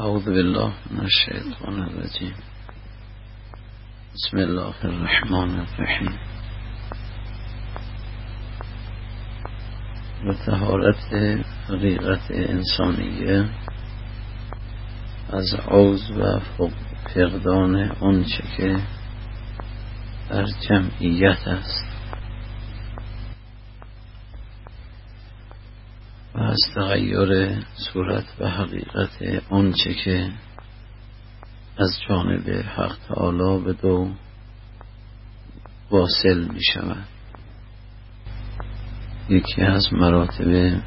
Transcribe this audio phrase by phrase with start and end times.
[0.00, 2.34] أعوذ بالله من الشيطان الرجيم.
[4.14, 6.18] بسم الله الرحمن الرحیم
[10.24, 11.04] و تهارت
[11.68, 13.48] حقیقت انسانیه.
[15.32, 16.40] از عوض و
[17.14, 18.76] فقدان آنچه که
[20.30, 21.84] در جمعیت است
[26.34, 30.32] و از تغییر صورت و حقیقت آنچه که
[31.78, 34.10] از جانب حق تعالی به دو
[35.90, 37.04] واصل می شود.
[39.28, 40.80] یکی از مراتب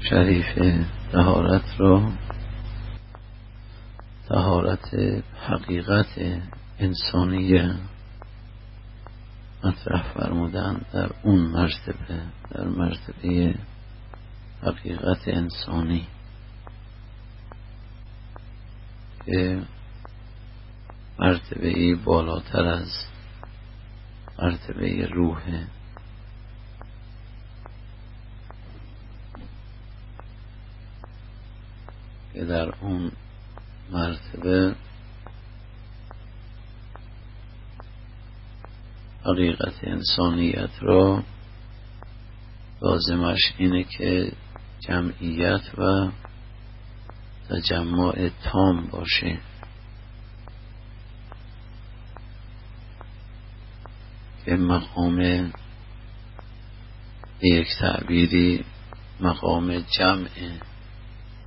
[0.00, 2.12] شریف تهارت را
[4.28, 4.94] تهارت
[5.48, 6.42] حقیقت
[6.78, 7.74] انسانیه.
[9.64, 13.54] مطرح فرمودن در اون مرتبه در مرتبه
[14.62, 16.06] حقیقت انسانی.
[19.26, 19.62] که
[21.18, 22.90] مرتبه ای بالاتر از
[24.38, 25.66] مرتبه روحه
[32.32, 33.12] که در اون
[33.90, 34.74] مرتبه
[39.26, 41.22] حقیقت انسانیت را
[42.82, 44.32] لازمش اینه که
[44.80, 46.10] جمعیت و
[47.50, 49.38] تجمع تام باشه.
[54.44, 55.20] که مقام
[57.42, 58.64] یک تعبیری
[59.20, 60.28] مقام جمع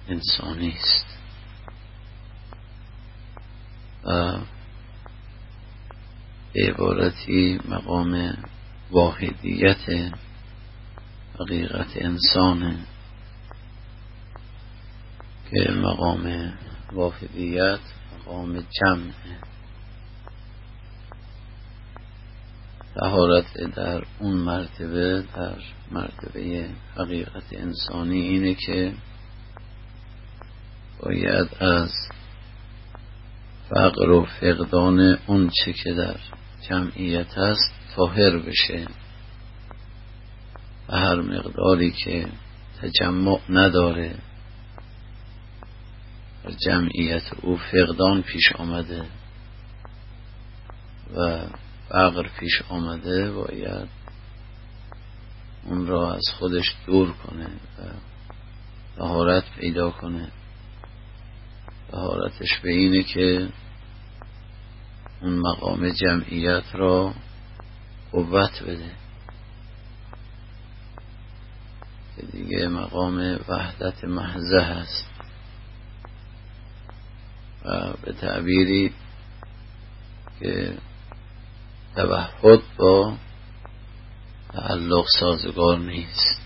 [0.07, 1.07] انسانی است.
[6.57, 8.37] به عبارتی مقام
[8.91, 10.11] واحدیت
[11.39, 12.77] حقیقت انسانه
[15.51, 16.53] که مقام
[16.93, 17.79] واحدیت
[18.19, 19.11] مقام جمع.
[22.95, 25.55] تهارت در اون مرتبه در
[25.91, 28.93] مرتبه حقیقت انسانی اینه که
[30.99, 31.91] باید از
[33.69, 36.17] فقر و فقدان اون چه که در
[36.69, 38.87] جمعیت هست طاهر بشه.
[40.89, 42.27] و هر مقداری که
[42.81, 44.15] تجمع نداره
[46.43, 49.05] در جمعیت او فقدان پیش آمده
[51.15, 51.41] و
[51.89, 53.87] فقر پیش آمده باید
[55.65, 57.81] اون را از خودش دور کنه و
[58.97, 60.31] طهارت پیدا کنه.
[61.91, 63.49] طهارتش به اینه که
[65.21, 67.13] اون مقام جمعیت را
[68.11, 68.91] قوت بده.
[72.15, 75.09] که دیگه مقام وحدت محضه هست.
[77.65, 78.93] و به تعبیری
[80.39, 80.77] که
[81.95, 83.17] توحد با
[84.53, 86.41] تعلق سازگار نیست.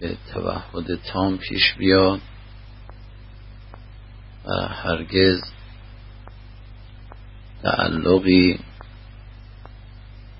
[0.00, 2.20] که توحد تام پیش بیاد
[4.44, 5.55] و هرگز
[7.66, 8.58] تعلقی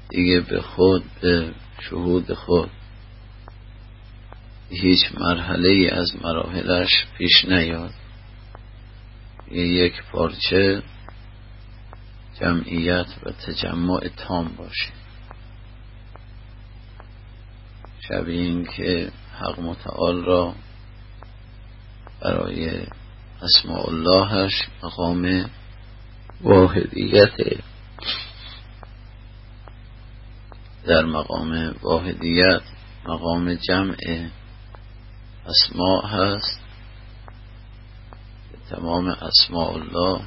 [0.08, 2.70] دیگه به خود به شهود خود
[4.70, 7.94] هیچ مرحله از مراحلش پیش نیاد.
[9.50, 10.82] یک پارچه
[12.40, 14.92] جمعیت و تجمع تام باشه.
[18.08, 20.54] شبیه این که حق متعال را
[22.20, 22.86] برای
[23.42, 25.50] اسماء اللهش مقام
[26.40, 27.62] واحدیت.
[30.86, 32.62] در مقام واحدیت
[33.08, 33.96] مقام جمع
[35.46, 36.60] اسماء هست.
[38.70, 40.20] تمام اسماء الله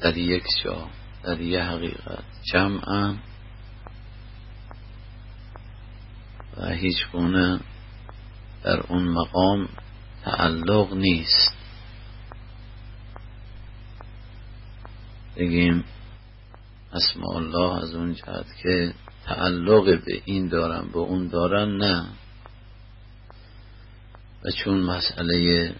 [0.00, 0.88] در یک جا
[1.22, 3.14] در یک حقیقت جمعا.
[6.56, 7.60] و هیچ گونه
[8.64, 9.68] در اون مقام
[10.24, 11.63] تعلق نیست.
[15.36, 15.84] بگیم
[16.92, 18.94] اسماء الله از اون جهت که
[19.24, 22.06] تعلق به این دارن به اون دارن نه.
[24.44, 25.74] و چون مسئله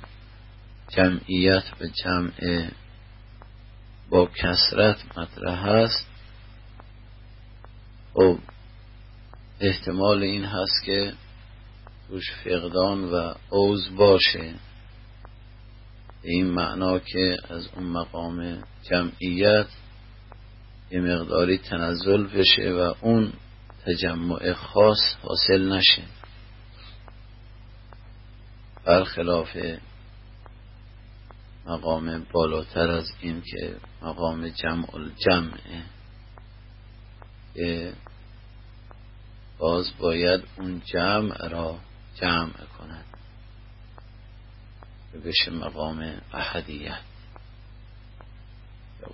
[0.88, 2.68] جمعیت و جمع
[4.10, 6.06] با کسرت مطرح هست
[8.14, 8.38] خب
[9.60, 11.12] احتمال این هست که
[12.08, 14.54] روش فقدان و اوز باشه.
[16.24, 19.66] به این معنا که از اون مقام جمعیت
[20.90, 23.32] یه مقداری تنزل بشه و اون
[23.86, 26.02] تجمع خاص حاصل نشه.
[28.84, 29.56] برخلاف
[31.66, 35.82] مقام بالاتر از این که مقام جمع الجمعه
[37.54, 37.92] که
[39.58, 41.78] باز باید اون جمع را
[42.14, 43.13] جمع کند.
[45.18, 47.00] بشه مقام احدیت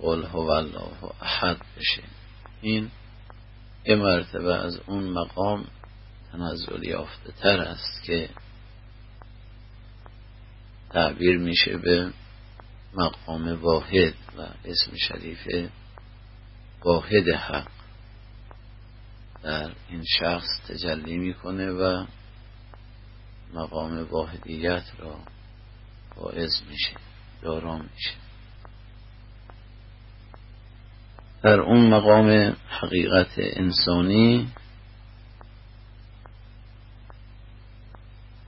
[0.01, 2.03] قل هو الله احد بشه.
[2.61, 2.91] این
[3.85, 5.67] یه مرتبه از اون مقام
[6.31, 8.29] تنزل یافته تر است که
[10.89, 12.13] تعبیر میشه به
[12.93, 15.69] مقام واحد و اسم شریف
[16.83, 17.67] واحد حق.
[19.43, 22.05] در این شخص تجلی می‌کنه و
[23.53, 25.19] مقام واحدیت را
[26.21, 26.93] باعث میشه
[27.41, 28.11] دارا میشه.
[31.43, 34.47] در اون مقام حقیقت انسانی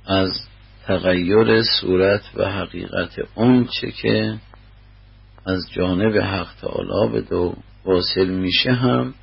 [0.05, 0.31] از
[0.85, 4.39] تغییر صورت و حقیقت اون چه که
[5.45, 7.55] از جانب حق تعالی به دو
[7.85, 9.13] واصل میشه هم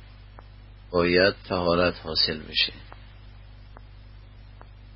[0.91, 2.73] باید تهارت حاصل بشه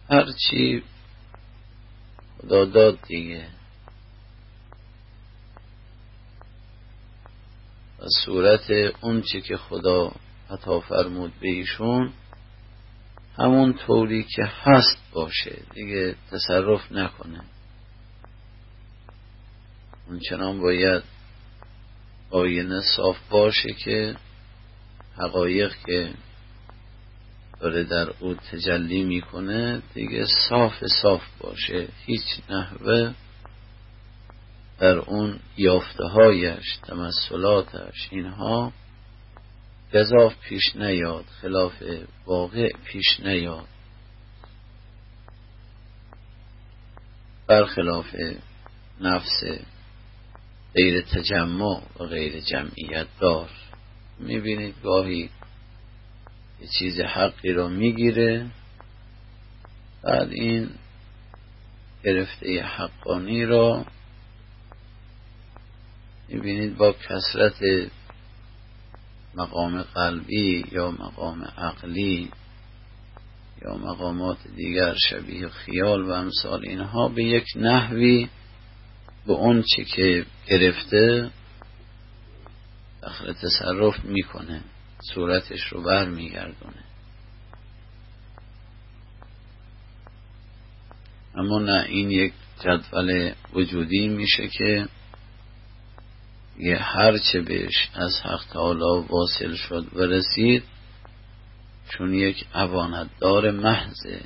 [0.09, 0.83] هرچی
[2.41, 3.47] خدا داد دیگه.
[7.99, 8.71] و صورت
[9.01, 10.11] اون چی که خدا
[10.49, 12.13] عطا فرمود به ایشون
[13.37, 15.61] همون طوری که هست باشه.
[15.73, 17.41] دیگه تصرف نکنه.
[20.07, 21.03] اونچنان باید
[22.31, 24.15] آینه صاف باشه که
[25.17, 26.13] حقایق که
[27.59, 33.13] داره در او تجلی می‌کنه دیگه صاف صاف باشه هیچ نحوه
[34.79, 38.73] در اون یافته هایش تمثلاتش اینها
[39.93, 41.83] گذاف پیش نیاد خلاف
[42.25, 43.67] واقع پیش نیاد.
[47.47, 48.15] برخلاف
[49.01, 49.43] نفس
[50.73, 53.49] غیر تجمع و غیر جمعیت دار.
[54.19, 55.29] می‌بینید گاهی
[56.65, 58.51] یه چیز حقی رو می‌گیره.
[60.03, 60.69] بعد این
[62.03, 63.85] گرفته حقانی را
[66.29, 67.61] می‌بینید با کسرت
[69.35, 72.31] مقام قلبی یا مقام عقلی
[73.61, 78.29] یا مقامات دیگر شبیه خیال و امثال اینها به یک نحوی
[79.27, 81.31] به اون چی که گرفته
[83.01, 84.61] داخل تصرف می‌کنه.
[85.13, 86.83] صورتش رو بر میگردونه
[91.35, 94.87] اما نه این یک جدول وجودی میشه که
[96.59, 100.63] یه هرچه بهش از حق تعالی واصل شد و رسید
[101.89, 104.21] چون یک امانتدار محضه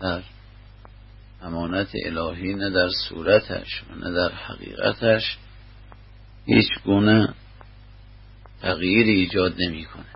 [0.00, 0.22] در
[1.42, 5.36] امانت الهی نه در صورتش و نه در حقیقتش
[6.46, 7.34] هیچ گونه
[8.62, 10.14] تغییری ایجاد نمی‌کنه.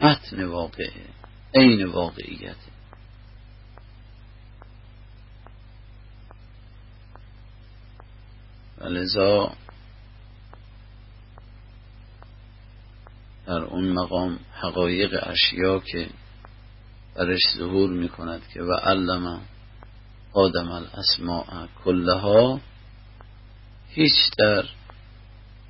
[0.00, 1.06] متن واقعه.
[1.54, 2.56] عین واقعیت.
[8.78, 9.52] و لذا
[13.46, 16.08] در اون مقام حقایق اشیا که
[17.16, 19.40] برش ظهور می کند که و علم
[20.32, 22.60] آدم الاسماء کلها
[23.88, 24.64] هیچ در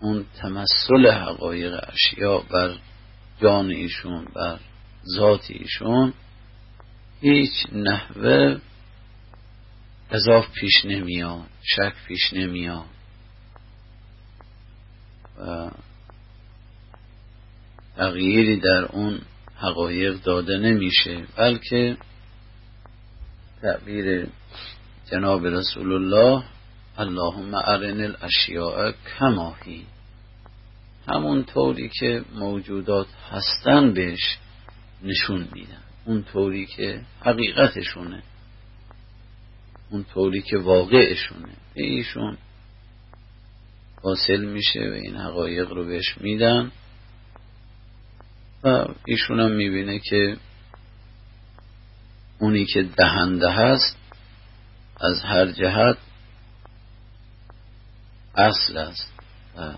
[0.01, 2.77] اون تمثل حقایق اشیا بر
[3.41, 4.59] جان ایشون بر
[5.17, 6.13] ذات ایشون
[7.21, 8.61] هیچ نحوه
[10.11, 12.85] اضاف پیش نمیاد شک پیش نمیاد.
[15.41, 15.71] و
[17.97, 19.21] تغییری در اون
[19.57, 21.97] حقایق داده نمیشه بلکه
[23.63, 24.27] تعبیر
[25.11, 26.45] جناب رسول الله
[26.99, 29.87] اللهم ارن الاشیاء کماهی
[31.09, 34.39] همون طوری که موجودات هستن بهش
[35.03, 35.83] نشون میدن.
[36.05, 38.23] اون طوری که حقیقتشونه.
[39.91, 41.53] اون طوری که واقعشونه.
[41.75, 42.39] به ایشون
[44.03, 46.73] حاصل میشه و این حقایق رو بهش میدن.
[48.65, 50.37] و ایشون هم می‌بینه که
[52.39, 53.97] اونی که دهنده هست
[55.01, 55.97] از هر جهت
[58.37, 59.13] اصل است.
[59.57, 59.75] و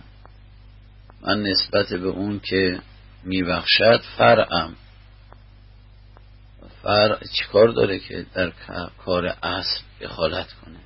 [1.22, 2.80] من نسبت به اون که
[3.24, 4.76] میبخشد فرعم.
[6.82, 8.52] فرع چیکار داره که در
[9.04, 10.78] کار اصل دخالت کنه؟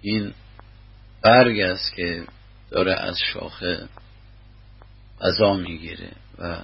[0.00, 0.34] این
[1.22, 2.26] برگ است که
[2.70, 3.88] داره از شاخه
[5.20, 6.56] غذا می‌گیره و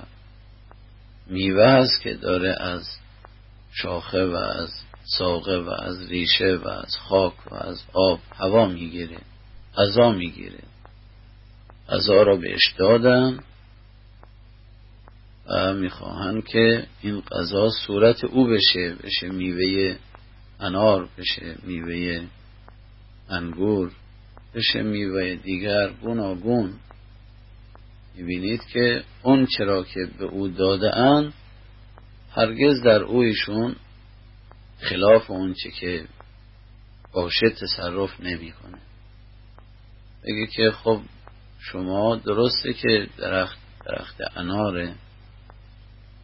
[1.27, 2.97] میوه است که داره از
[3.73, 4.71] شاخه و از
[5.05, 9.19] ساقه و از ریشه و از خاک و از آب هوا می‌گیره
[9.77, 10.63] غذا می‌گیره.
[11.89, 13.39] غذا را بهش دادن
[15.47, 19.97] و می‌خواهند که این غذا صورت او بشه بشه میوه
[20.61, 22.27] انار بشه میوه
[23.29, 23.93] انگور
[24.55, 26.75] بشه میوه دیگر گوناگون.
[28.17, 31.33] می‌بینید که اون چرا که به او داده اند
[32.31, 33.77] هرگز در اویشون
[34.81, 36.05] خلاف اون چه که
[37.13, 38.79] باشه تصرف نمی‌کنه.
[40.25, 41.01] بگه که خب
[41.59, 44.95] شما درسته که درخت درخت اناره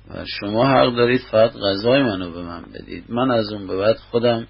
[0.09, 3.05] و شما حق دارید فقط غذای منو به من بدید.
[3.09, 4.47] من از اون به بعد خودم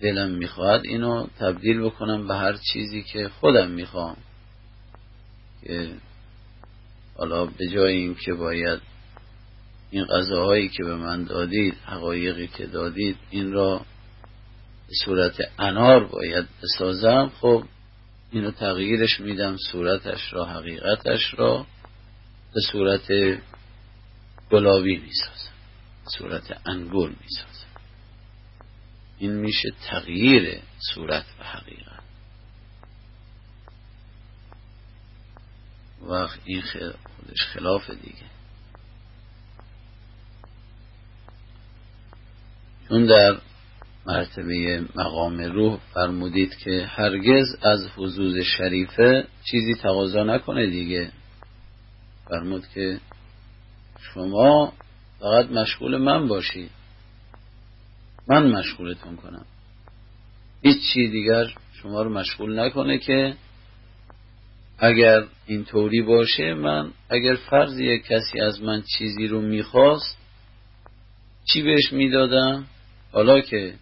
[0.00, 4.16] دلم می‌خواد اینو تبدیل بکنم به هر چیزی که خودم می‌خوام.
[5.62, 5.94] که
[7.16, 8.80] حالا به جای این که باید
[9.90, 13.78] این غذاهایی که به من دادید حقایقی که دادید این را
[14.88, 17.32] به صورت انار باید بسازم.
[17.40, 17.64] خب
[18.30, 21.66] اینو تغییرش میدم صورتش را حقیقتش را
[22.54, 23.12] به صورت
[24.50, 25.50] گلابی می‌سازم
[26.18, 27.66] صورت انگور می‌سازم.
[29.18, 30.60] این میشه تغییر
[30.94, 32.00] صورت و حقیقت.
[36.02, 38.39] وقت این خودش خلاف دیگه.
[42.90, 43.36] چون در
[44.06, 51.12] مرتبه مقام روح فرمودید که هرگز از حضوز شریفه چیزی تقاضا نکنه دیگه.
[52.28, 53.00] فرمود که
[54.00, 54.72] شما
[55.20, 56.70] فقط مشغول من باشید
[58.28, 59.44] من مشغولتون کنم.
[60.62, 63.34] هیچ چی دیگر شما رو مشغول نکنه که
[64.78, 70.18] اگر این طوری باشه من اگر فرضی کسی از من چیزی رو می‌خواست
[71.44, 72.66] چی بهش می‌دادم؟
[73.12, 73.74] حالا که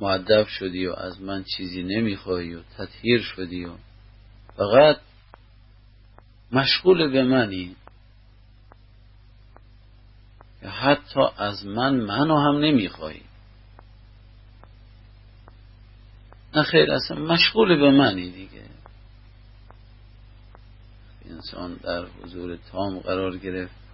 [0.00, 3.72] معدب شدی و از من چیزی نمی‌خوای و تطهیر شدی و
[4.56, 4.96] فقط
[6.52, 7.76] مشغول به منی
[10.60, 13.20] که حتی از من منو هم نمی‌خوای
[16.54, 18.62] نه خیر اصلا مشغول به منی دیگه.
[21.30, 23.87] انسان در حضور تام قرار گرفت.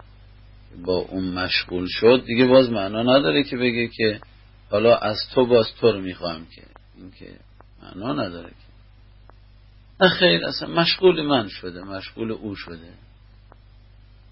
[0.85, 4.19] با اون مشغول شد دیگه باز معنا نداره که بگه که
[4.69, 6.61] حالا از تو باز تو رو می‌خواهم که.
[6.97, 7.39] این که
[7.83, 8.65] معنا نداره که.
[9.99, 12.93] نه اصلا مشغول من شده مشغول او شده.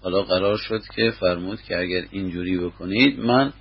[0.02, 3.52] حالا قرار شد که فرمود که اگر اینجوری بکنید من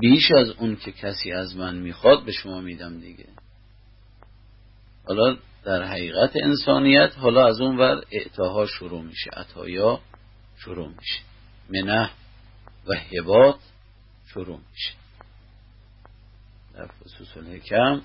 [0.00, 3.26] بیش از اون که کسی از من می‌خواد به شما میدم دیگه.
[5.08, 10.00] حالا در حقیقت انسانیت حالا از اون ور اعتاها شروع میشه عطایا
[10.58, 11.35] شروع میشه.
[11.70, 12.10] منه
[12.86, 13.58] و هبات
[14.26, 14.92] شروع میشه.
[16.74, 18.02] در خصوص الحکم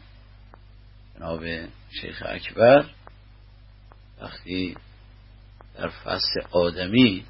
[1.15, 1.43] جناب
[2.01, 2.85] شیخ اکبر
[4.21, 4.75] وقتی
[5.77, 7.25] در فصل آدمی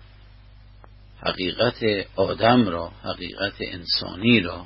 [1.23, 4.65] حقیقت آدم را حقیقت انسانی را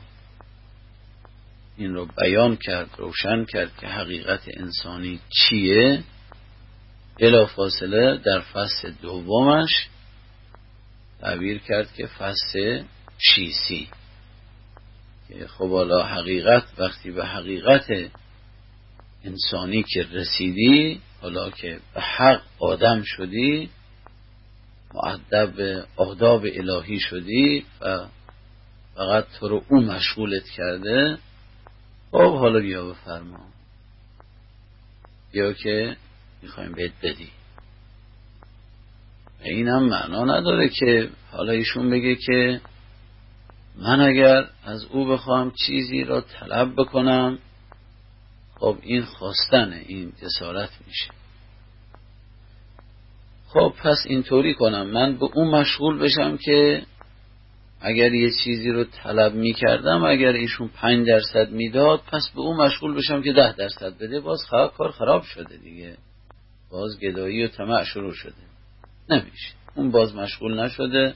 [1.77, 6.03] این رو بیان کرد روشن کرد که حقیقت انسانی چیه؟
[7.19, 9.87] بلا فاصله در فصل دومش
[11.21, 12.83] تعبیر کرد که فصل
[13.19, 13.89] شیسی.
[15.27, 18.11] که خب حالا حقیقت وقتی به حقیقت
[19.23, 23.69] انسانی که رسیدی حالا که به حق آدم شدی
[24.93, 28.05] معدب آداب الهی شدی و
[28.95, 31.17] فقط تو رو او مشغولت کرده
[32.11, 33.45] خب حالا بیا بفرما.
[35.31, 35.97] بیا که
[36.41, 37.29] می‌خوایم بهت بدی
[39.49, 42.61] این هم معنا نداره که حالا ایشون بگه که
[43.77, 47.39] من اگر از او بخوام چیزی را طلب بکنم
[48.59, 51.11] خب این خواستنه این جسارت میشه.
[53.47, 54.87] خب پس اینطوری کنم.
[54.87, 56.83] من به اون مشغول بشم که
[57.81, 62.95] اگر یه چیزی رو طلب می‌کردم اگر ایشون پنج درصد می‌داد پس به اون مشغول
[62.95, 64.19] بشم که ده درصد بده.
[64.19, 64.39] باز
[64.77, 65.97] کار خراب شده دیگه.
[66.71, 68.54] باز گدایی و طمع شروع شده.
[69.09, 69.53] نمیشه.
[69.75, 71.15] اون باز مشغول نشده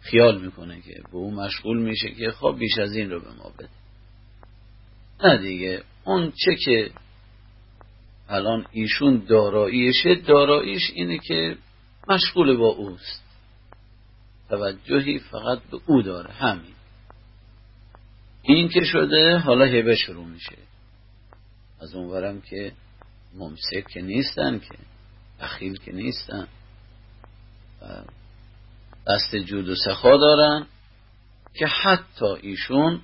[0.00, 3.52] خیال می‌کنه که به اون مشغول میشه که خب بیش از این رو به ما
[3.58, 3.68] بده.
[5.24, 6.90] نه دیگه اون چه که
[8.28, 11.56] الان ایشون داراییشه داراییش اینه که
[12.08, 13.24] مشغول با اوست.
[14.48, 16.74] توجهی فقط به او داره همین.
[18.42, 20.56] این که شده حالا هبه شروع میشه.
[21.80, 22.72] از اونورم که
[23.34, 24.78] ممسک که نیستن که
[25.40, 26.48] اخیل که نیستن.
[29.06, 30.66] دست جود و سخا دارن
[31.54, 33.00] که حتی ایشون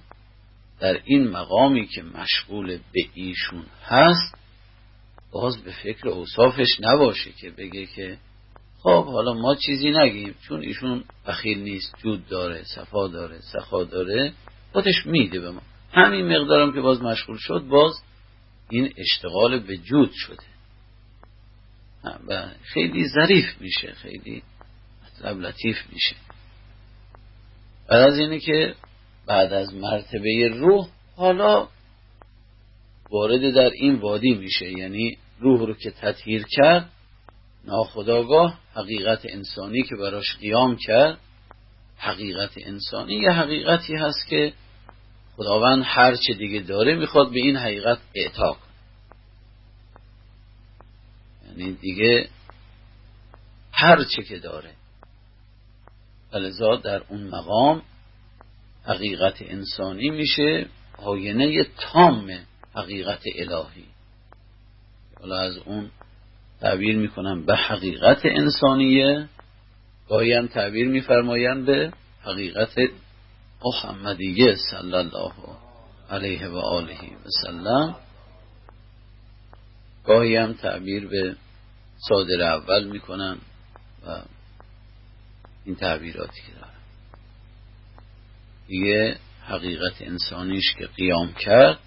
[0.81, 4.35] در این مقامی که مشغول به ایشون هست
[5.33, 8.19] باز به فکر اوصافش نباشه که بگه که
[8.83, 14.33] خب حالا ما چیزی نگیم چون ایشون بخیل نیست جود داره صفا داره سخا داره
[14.73, 15.63] خودش میده به ما.
[15.93, 17.93] همین مقدارم که باز مشغول شد باز
[18.71, 20.45] این اشتغال به جود شده.
[22.29, 24.43] و خیلی ظریف میشه خیلی
[25.27, 26.17] لطیف میشه.
[27.89, 28.75] بعد از اینه که
[29.27, 31.69] بعد از مرتبه روح حالا
[33.11, 34.73] وارد در این وادی میشه.
[34.73, 36.91] یعنی روح رو که تطهیر کرد
[37.65, 41.19] ناخداگاه حقیقت انسانی که براش قیام کرد
[41.97, 43.15] حقیقت انسانی.
[43.15, 44.53] یه حقیقتی هست که
[45.37, 48.71] خداوند هر چه دیگه داره می‌خواد به این حقیقت اعطا کنه.
[51.49, 52.29] یعنی دیگه
[53.73, 54.80] هر چه که داره
[56.31, 57.83] فلذا در اون مقام
[58.85, 60.67] حقیقت انسانی میشه
[60.99, 62.31] آینه تام
[62.75, 63.85] حقیقت الهی.
[65.21, 65.91] حالا از اون
[66.61, 69.29] تعبیر می‌کنم به حقیقت انسانیه.
[70.09, 72.79] گاهی تعبیر میفرمایند به حقیقت
[73.65, 75.33] محمدیه صلی الله
[76.11, 77.97] علیه و آله و سلم.
[80.07, 81.37] گاهی تعبیر به
[82.09, 83.39] صادر اول می‌کنن
[84.07, 84.23] و
[85.65, 86.71] این تعبیراتی که دارن
[88.67, 91.79] دیگه حقیقت انسانیش که قیام کرد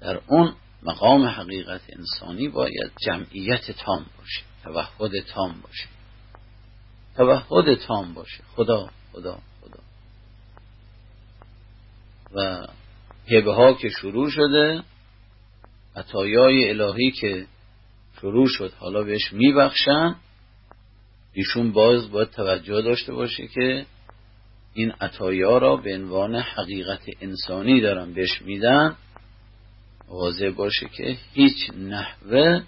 [0.00, 5.88] در اون مقام حقیقت انسانی باید جمعیت تام باشه توحد تام باشه.
[7.16, 8.42] توحد تام باشه.
[8.56, 9.80] خدا خدا خدا.
[12.34, 12.66] و
[13.30, 14.82] هبه ها که شروع شده
[15.96, 17.46] عطایای الهی که
[18.20, 20.16] شروع شد حالا بهش میبخشن
[21.38, 23.86] ایشون باز باید توجه داشته باشه که
[24.74, 28.96] این عطایا را به عنوان حقیقت انسانی دارن بهش میدن
[30.08, 32.62] واضح باشه که هیچ نحوه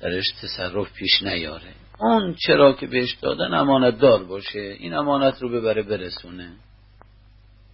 [0.00, 1.74] درش تصرف پیش نیاره.
[2.00, 6.52] اون چرا که بهش دادن امانت دار باشه این امانت رو ببره برسونه.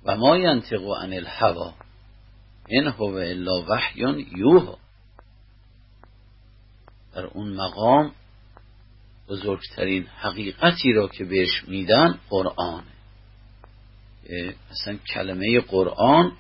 [0.05, 1.75] و ما ینطق عن الهوا
[2.69, 4.79] این هو الا وحی یوها.
[7.15, 8.13] در اون مقام
[9.29, 12.97] بزرگترین حقیقتی را که بهش میدن قرآنه
[14.71, 16.33] اصلا کلمه قرآن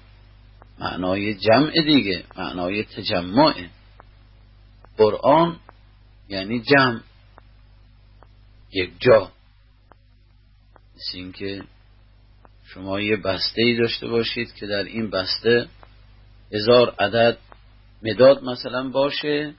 [0.78, 3.70] معنای جمع دیگه معنای تجمعه.
[4.96, 5.60] قرآن
[6.28, 7.00] یعنی جمع
[8.72, 9.30] یک جا.
[10.96, 11.64] مثل اینکه
[12.64, 15.68] شما یه بسته ای داشته باشید که در این بسته
[16.52, 17.38] هزار عدد
[18.02, 19.54] مداد مثلا باشه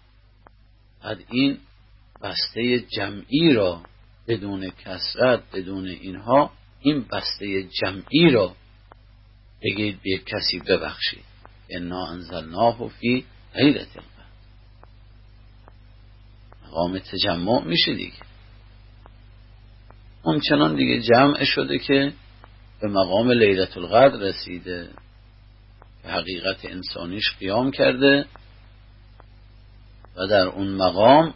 [1.03, 1.59] بعد این
[2.21, 3.81] بسته جمعی را
[4.27, 6.51] بدون کسرت بدون اینها
[6.81, 8.55] این بسته جمعی را
[9.63, 11.23] بگید به کسی ببخشید.
[11.69, 13.25] انا انزلناه فی
[13.55, 14.01] القدر.
[16.67, 18.17] مقام تجمع میشه دیگه.
[20.23, 22.13] اونچنان دیگه جمع شده که
[22.81, 24.89] به مقام لیلت القدر رسیده.
[26.01, 28.25] که حقیقت انسانیش قیام کرده
[30.15, 31.33] و در اون مقام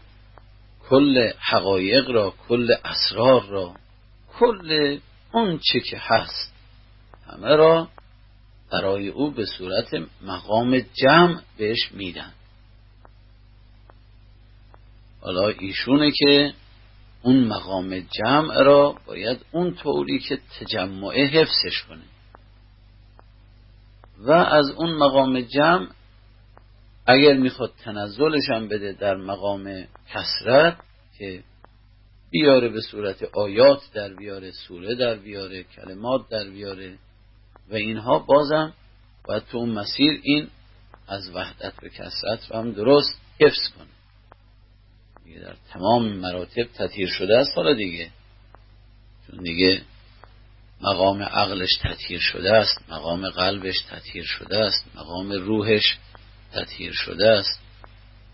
[0.92, 3.76] کل حقایق را کل اسرار را
[4.40, 5.00] کل
[5.34, 6.54] اون چه که هست
[7.28, 7.88] همه را
[8.72, 12.34] برای او به صورت مقام جمع بهش میدن.
[15.22, 16.54] حالا ایشونه که
[17.22, 22.04] اون مقام جمع را باید اون طوری که تجمعه حفظش کنه.
[24.20, 25.88] و از اون مقام جمع
[27.06, 30.78] اگر می‌خواد تنزلش هم بده در مقام کسرت
[31.18, 31.44] که
[32.32, 36.98] بیاره به صورت آیات در بیاره سوره در بیاره کلمات در بیاره
[37.70, 38.74] و اینها بازم
[39.26, 40.48] باید تو اون مسیر این
[41.08, 43.88] از وحدت به کسرت رو هم درست حفظ کنه.
[45.26, 48.10] دیگه در تمام مراتب تطهیر شده است حالا دیگه.
[49.28, 49.82] چون دیگه
[50.82, 55.98] مقام عقلش تطهیر شده است مقام قلبش تطهیر شده است مقام روحش
[56.54, 57.60] تطهیر شده است.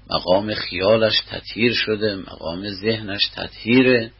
[0.09, 4.11] مقام خیالش تطهیر شده مقام ذهنش تطهیره.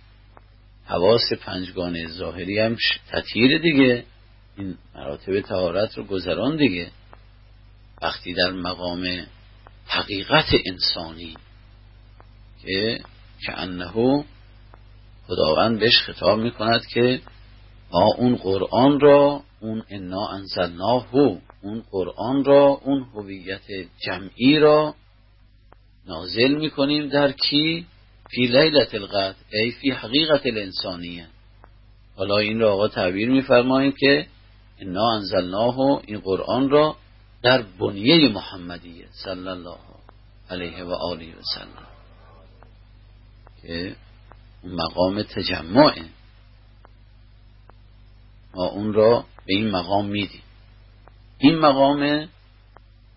[0.86, 2.78] حواس پنجگانه ظاهری هم
[3.12, 4.06] تطهیر دیگه.
[4.58, 6.92] این مراتب تهارت رو گذران دیگه.
[8.02, 9.26] وقتی در مقام
[9.88, 11.34] حقیقت انسانی
[12.62, 13.00] که
[13.46, 14.24] که انهو
[15.28, 17.22] خداوند بهش خطاب می‌کند که
[17.92, 21.08] ما اون قرآن را اون انا انزلناه
[21.67, 23.62] اون قرآن را اون هویت
[24.06, 24.95] جمعی را
[26.08, 27.86] نازل می‌کنیم در کی؟
[28.30, 31.27] فی لیلت القدر ای فی حقیقت الانسانیه
[32.15, 34.27] حالا این را آقا تعبیر میفرماییم که
[34.80, 36.95] انا انزلناه این قرآن را
[37.43, 39.77] در بنیه محمدیه صلی الله
[40.49, 41.88] علیه و آله و سلم.
[43.62, 43.95] که
[44.63, 46.06] مقام تجمعه.
[48.56, 50.41] ما اون را به این مقام میدیم.
[51.39, 52.30] این مقام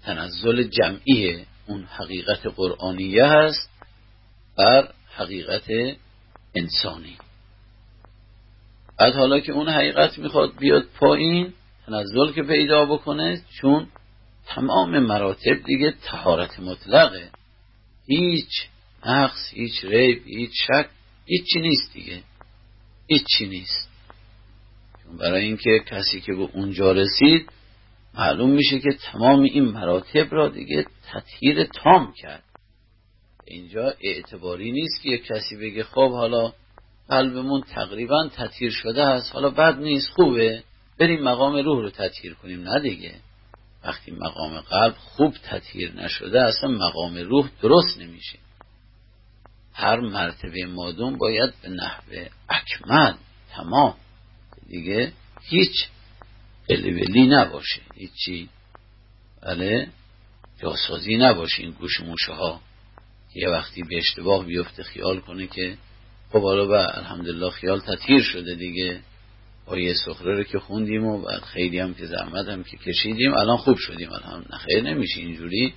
[0.04, 3.70] تنزل جمعی اون حقیقت قرآنیه هست
[4.58, 5.96] بر حقیقت
[6.54, 7.16] انسانی.
[8.98, 11.52] بعد حالا که اون حقیقت می‌خواد بیاد پایین
[11.86, 13.86] تنزل که پیدا بکنه چون
[14.46, 17.30] تمام مراتب دیگه تهارت مطلقه.
[18.06, 18.68] هیچ
[19.06, 20.88] نقص هیچ ریب هیچ شک
[21.26, 22.22] هیچی نیست دیگه.
[23.06, 23.90] هیچی نیست.
[25.04, 27.50] چون برای اینکه کسی که به اونجا رسید
[28.14, 32.44] معلوم میشه که تمام این مراتب را دیگه تطهیر تام کرد.
[33.46, 36.52] اینجا اعتباری نیست که یک کسی بگه خب حالا
[37.08, 40.62] قلبمون تقریبا تطهیر شده است حالا بد نیست خوبه.
[40.98, 42.60] بریم مقام روح رو تطهیر کنیم.
[42.60, 43.14] نه دیگه.
[43.84, 48.38] وقتی مقام قلب خوب تطهیر نشده اصلا مقام روح درست نمیشه.
[49.74, 53.14] هر مرتبه مادون باید به نحوه اکمل
[53.50, 53.94] تمام.
[54.68, 55.88] دیگه هیچ
[56.76, 57.80] قلبلی نباشه.
[57.94, 58.48] هیچی.
[59.42, 59.88] بله؟
[60.62, 62.60] جاسازی نباشه این گوش موشه ها
[63.34, 65.76] یه وقتی به اشتباه بیفته خیال کنه که
[66.32, 69.00] خب حالا به الحمدلله خیال تطهیر شده دیگه.
[69.66, 73.56] آیه سخره رو که خوندیم و بعد خیلی هم که زحمت هم که کشیدیم الان
[73.56, 74.12] خوب شدیم.
[74.12, 75.74] الان خیر نمیشه اینجوری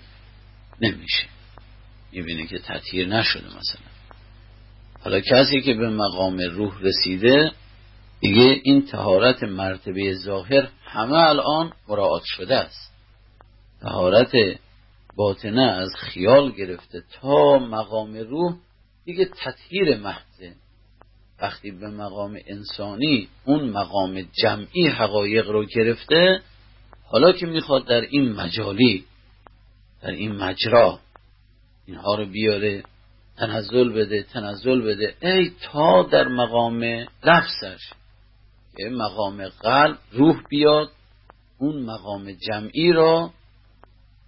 [0.81, 1.25] نمیشه.
[2.11, 3.81] می‌بینه که تطهیر نشده مثلا.
[4.99, 7.51] حالا کسی که به مقام روح رسیده
[8.23, 12.93] دیگه این تهارت مرتبه ظاهر همه الان مراعات شده است.
[13.81, 14.31] تهارت
[15.15, 18.55] باطنه از خیال گرفته تا مقام روح
[19.05, 20.55] دیگه تطهیر محضه.
[21.41, 26.41] وقتی به مقام انسانی اون مقام جمعی حقایق رو گرفته
[27.05, 29.05] حالا که می‌خواد در این مجالی
[30.01, 30.99] در این مجرا
[31.85, 32.83] اینها رو بیاره
[33.37, 36.83] تنزل بده تنزل بده ای تا در مقام
[37.23, 37.93] لفظش
[38.77, 40.89] که مقام قلب روح بیاد.
[41.57, 43.31] اون مقام جمعی را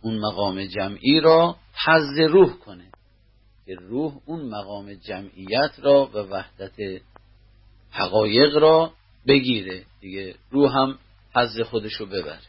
[0.02, 1.56] اون مقام جمعی را
[1.86, 2.86] حز روح کنه.
[3.66, 7.02] که روح اون مقام جمعیت را و وحدت
[7.92, 8.94] حقایق را
[9.28, 9.86] بگیره.
[10.02, 10.98] دیگه روح هم
[11.36, 12.40] حز خودش رو ببره.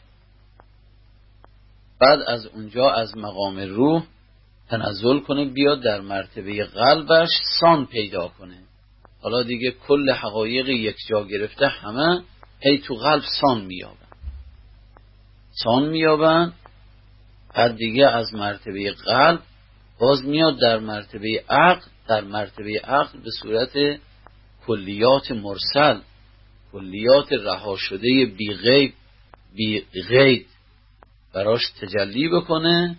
[1.99, 4.03] بعد از اونجا از مقام روح
[4.69, 7.29] تنزل کنه بیاد در مرتبه قلبش
[7.59, 8.66] سان پیدا کنه.
[9.21, 12.23] حالا دیگه کل حقایق یک جا گرفته همه
[12.59, 14.07] هی تو قلب سان میابن
[15.63, 16.53] سان میابن
[17.55, 19.39] بعد دیگه از مرتبه قلب
[19.99, 23.99] باز میاد در مرتبه عقل در مرتبه عقل به صورت
[24.67, 25.99] کلیات مرسل
[26.71, 28.93] کلیات رها شده بی غیب
[29.55, 30.47] بی غید
[31.33, 32.97] براش تجلی بکنه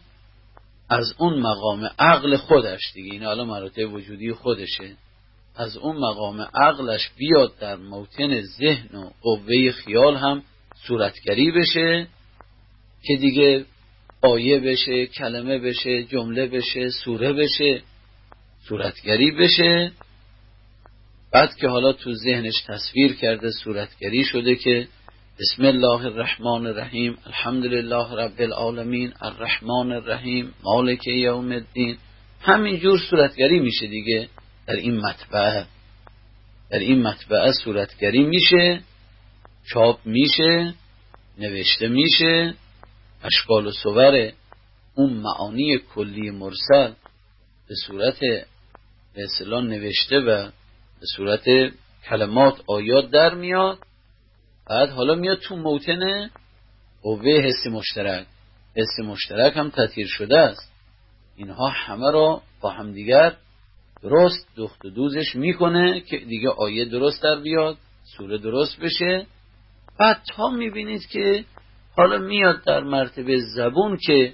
[0.91, 3.13] از اون مقام عقل خودش دیگه.
[3.13, 4.97] این حالا مراتب وجودی خودشه.
[5.59, 10.43] از اون مقام عقلش بیاد در موتن ذهن و قوه خیال هم
[10.87, 12.07] صورتگری بشه
[13.03, 13.65] که دیگه
[14.23, 17.83] آیه بشه کلمه بشه جمله بشه سوره بشه
[18.69, 19.93] صورتگری بشه.
[21.33, 24.89] بعد که حالا تو ذهنش تصویر کرده صورتگری شده که
[25.41, 31.97] بسم الله الرحمن الرحیم الحمد لله رب العالمین الرحمن الرحیم مالک یوم الدین.
[32.41, 34.29] همینجور صورتگری میشه دیگه.
[34.69, 35.67] در این مطبعه
[36.71, 38.81] در این مطبعه صورتگری میشه
[39.71, 40.75] چاپ میشه
[41.39, 42.55] نوشته میشه
[43.25, 44.33] اشکال و صور
[44.95, 46.93] اون معانی کلی مرسل
[47.69, 48.21] به صورت
[49.15, 50.51] به نوشته و
[51.01, 51.45] به صورت
[52.09, 53.79] کلمات آیات در میاد
[54.71, 56.31] بعد حالا میاد تو موتن
[57.03, 58.27] قوه حس مشترک.
[58.77, 60.73] حس مشترک هم تطهیر شده است.
[61.37, 63.37] اینها همه را با همدیگر
[64.03, 67.77] درست دخت و دوزش می‌کنه که دیگه آیه درست در بیاد
[68.17, 69.27] سوره درست بشه.
[70.01, 71.45] بعد تا می‌بینید که
[71.97, 74.33] حالا میاد در مرتبه زبون که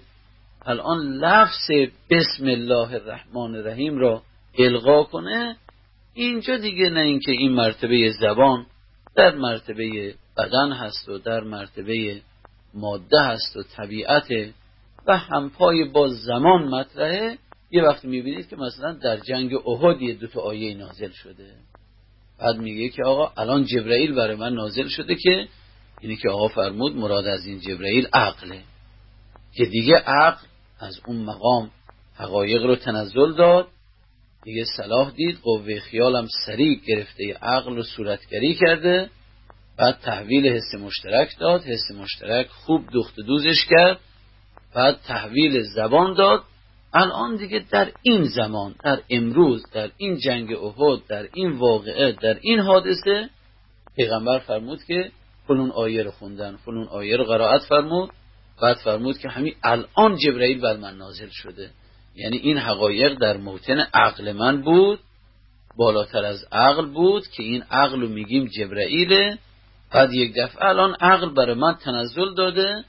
[0.66, 1.70] الان لفظ
[2.10, 4.22] بسم الله الرحمن الرحیم را
[4.58, 5.56] القا کنه
[6.14, 8.66] اینجا دیگه نه اینکه این مرتبه زبان
[9.16, 12.22] در مرتبه بدن هست و در مرتبه
[12.74, 14.26] ماده هست و طبیعت
[15.06, 17.38] و همپای با زمان مطرحه.
[17.70, 21.54] یه وقتی می‌بینید که مثلا در جنگ احد یه دوتا آیه نازل شده.
[22.38, 25.48] بعد میگه که آقا الان جبرائیل برای من نازل شده که
[26.00, 28.62] اینی که آقا فرمود مراد از این جبرائیل عقله.
[29.54, 30.46] که دیگه عقل
[30.80, 31.70] از اون مقام
[32.16, 33.68] حقایق رو تنزل داد
[34.44, 39.10] دیگه صلاح دید قوه خیالم سریع گرفته عقل رو صورتگری کرده.
[39.78, 44.00] بعد تحویل حس مشترک داد حس مشترک خوب دخت دوزش کرد.
[44.74, 46.42] بعد تحویل زبان داد
[46.94, 52.38] الان دیگه در این زمان در امروز در این جنگ احد در این واقعه در
[52.40, 53.30] این حادثه
[53.96, 55.10] پیغمبر فرمود که
[55.46, 58.10] فلون آیه رو خوندن فلون آیه رو قرائت فرمود.
[58.62, 61.70] بعد فرمود که همین الان جبرئیل بر من نازل شده.
[62.14, 65.00] یعنی این حقایق در موتن عقل من بود
[65.76, 69.38] بالاتر از عقل بود که این عقل رو میگیم جبرئیله.
[69.92, 72.84] بعد یک دفعه الان عقل برای من تنزل داده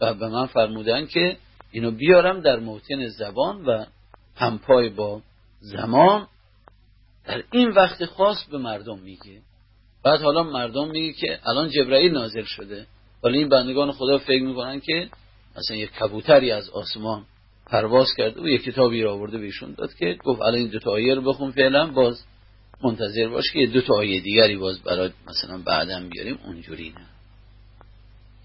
[0.00, 1.36] و به من فرمودن که
[1.74, 3.84] اینو بیارم در موتن زبان و
[4.36, 5.22] همپای با
[5.60, 6.26] زمان.
[7.26, 9.40] در این وقت خاص به مردم میگه.
[10.04, 12.86] بعد حالا مردم میگه که الان جبرائیل نازل شده.
[13.24, 15.08] ولی این بندگان خدا فکر می‌کنن که
[15.56, 17.24] مثلا یک کبوتری از آسمان
[17.66, 20.90] پرواز کرده و یک کتابی را آورده بهشون داد که گفت الان این دو تا
[20.90, 22.24] آیه رو بخون فعلا باز
[22.84, 26.38] منتظر باش که دو تا آیه دیگری باز برای مثلا بعدم بیاریم.
[26.44, 27.06] اونجوری نه.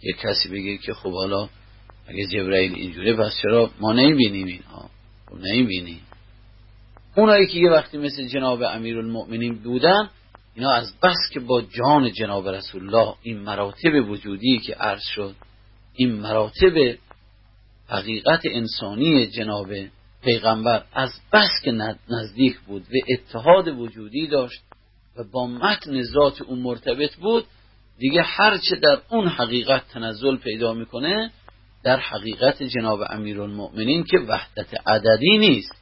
[0.03, 1.49] یک کسی بگه که خب حالا
[2.09, 4.89] اگه جبرائیل اینجوره پس چرا ما نمی‌بینیم اینها؟
[5.29, 6.01] خب نمی‌بینیم.
[7.15, 10.09] اونایی که یه وقتی مثل جناب امیرالمؤمنین بودن
[10.55, 15.35] اینا از بس که با جان جناب رسول الله این مراتب وجودی که عرض شد
[15.95, 16.97] این مراتب
[17.87, 19.67] حقیقت انسانی جناب
[20.23, 21.71] پیغمبر از بس که
[22.09, 24.61] نزدیک بود و اتحاد وجودی داشت
[25.17, 27.45] و با متن ذات اون مرتبط بود
[27.99, 31.31] دیگه هرچه در اون حقیقت تنزل پیدا می‌کنه
[31.83, 35.75] در حقیقت جناب امیرالمؤمنین که وحدت عددی نیست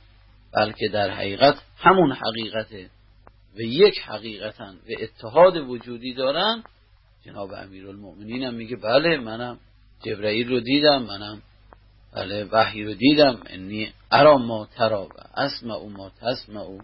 [0.53, 2.89] بلکه در حقیقت همون حقیقته
[3.55, 6.63] و یک حقیقتا و اتحاد وجودی دارن.
[7.25, 9.60] جناب امیرالمؤمنین هم میگه بله منم
[10.05, 11.41] جبرائیل رو دیدم منم
[12.13, 13.39] بله وحی رو دیدم.
[13.49, 15.10] انی ارا ما ترا
[15.65, 16.62] و او ما تسمع.
[16.62, 16.81] او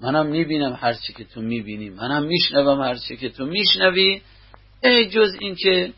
[0.00, 4.22] منم می‌بینم هرچی که تو می‌بینی منم میشنوم هرچی که تو میشنوی.
[4.82, 5.92] ای جز اینکه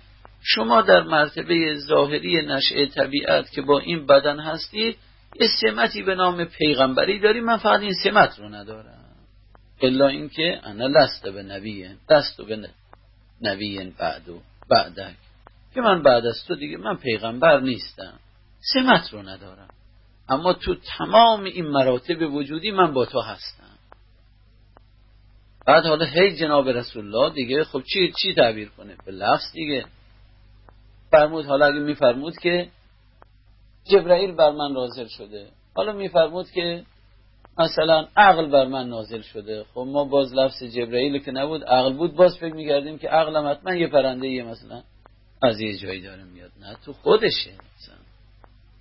[0.49, 4.99] شما در مرتبه ظاهری نشعه طبیعت که با این بدن هستید
[5.41, 9.05] یه سمتی به نام پیغمبری داری من فقط این سمت رو ندارم.
[9.83, 12.69] الا اینکه انا لست به نبیه دست به
[13.43, 15.15] نبیین بعدو بعدک.
[15.75, 18.19] که من بعد از تو دیگه من پیغمبر نیستم.
[18.75, 19.69] سمت رو ندارم.
[20.29, 23.79] اما تو تمام این مراتب وجودی من با تو هستم.
[25.67, 29.85] بعد حالا هی جناب رسول الله دیگه خب چی چی تعبیر کنه؟ به لفظ دیگه.
[31.11, 32.69] فرمود حالا اگه میفرمود که
[33.85, 35.49] جبرائیل بر من نازل شده.
[35.75, 36.85] حالا میفرمود که
[37.59, 39.65] مثلا عقل بر من نازل شده.
[39.75, 43.75] خب ما باز لفظ جبرائیل که نبود عقل بود باز فکر می‌کردیم که عقلم حتما
[43.75, 44.83] یه پرنده یه مثلا
[45.43, 46.51] از یه جایی داره میاد.
[46.61, 47.97] نه تو خودشه مثلا.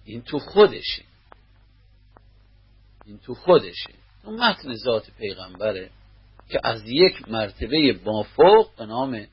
[0.06, 1.04] این تو خودشه.
[3.06, 3.94] این تو خودشه.
[4.24, 5.90] اون متن ذات پیغمبره
[6.50, 9.28] که از یک مرتبه بافوق به نام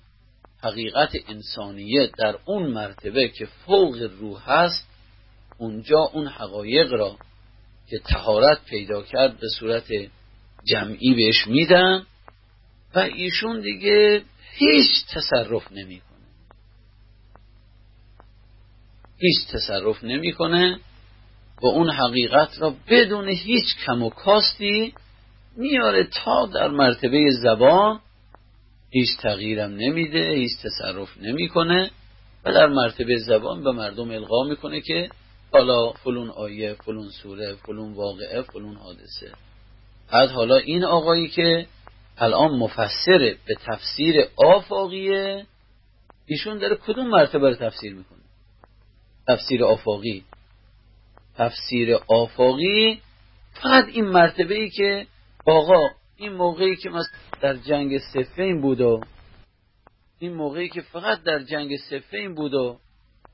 [0.62, 4.88] حقیقت انسانیه در اون مرتبه که فوق روح هست
[5.58, 7.16] اونجا اون حقایق را
[7.88, 9.86] که تهارت پیدا کرد به صورت
[10.64, 12.06] جمعی بهش میدن
[12.94, 14.22] و ایشون دیگه
[14.52, 16.26] هیچ تصرف نمی‌کنه.
[19.18, 20.80] هیچ تصرف نمی‌کنه
[21.62, 24.94] و اون حقیقت را بدون هیچ کم و کاستی
[25.56, 28.00] میاره تا در مرتبه زبان
[28.92, 31.90] هیچ تغییرم نمیده هیچ تصرف نمی‌کنه
[32.44, 35.08] و در مرتبه زبان به مردم القا می‌کنه که
[35.52, 39.32] حالا فلون آیه فلون سوره فلون واقعه فلون حادثه.
[40.12, 41.66] بعد حالا این آقایی که
[42.18, 45.46] الان مفسره به تفسیر آفاقیه
[46.26, 48.18] ایشون داره کدوم مرتبه رو تفسیر می‌کنه؟
[49.28, 50.24] تفسیر آفاقی.
[51.38, 53.00] تفسیر آفاقی
[53.52, 55.06] فقط این مرتبه ای که
[55.46, 59.00] آقا این موقعی که مثلا در جنگ سفین بود و
[60.18, 62.78] این موقعی که فقط در جنگ سفین بود و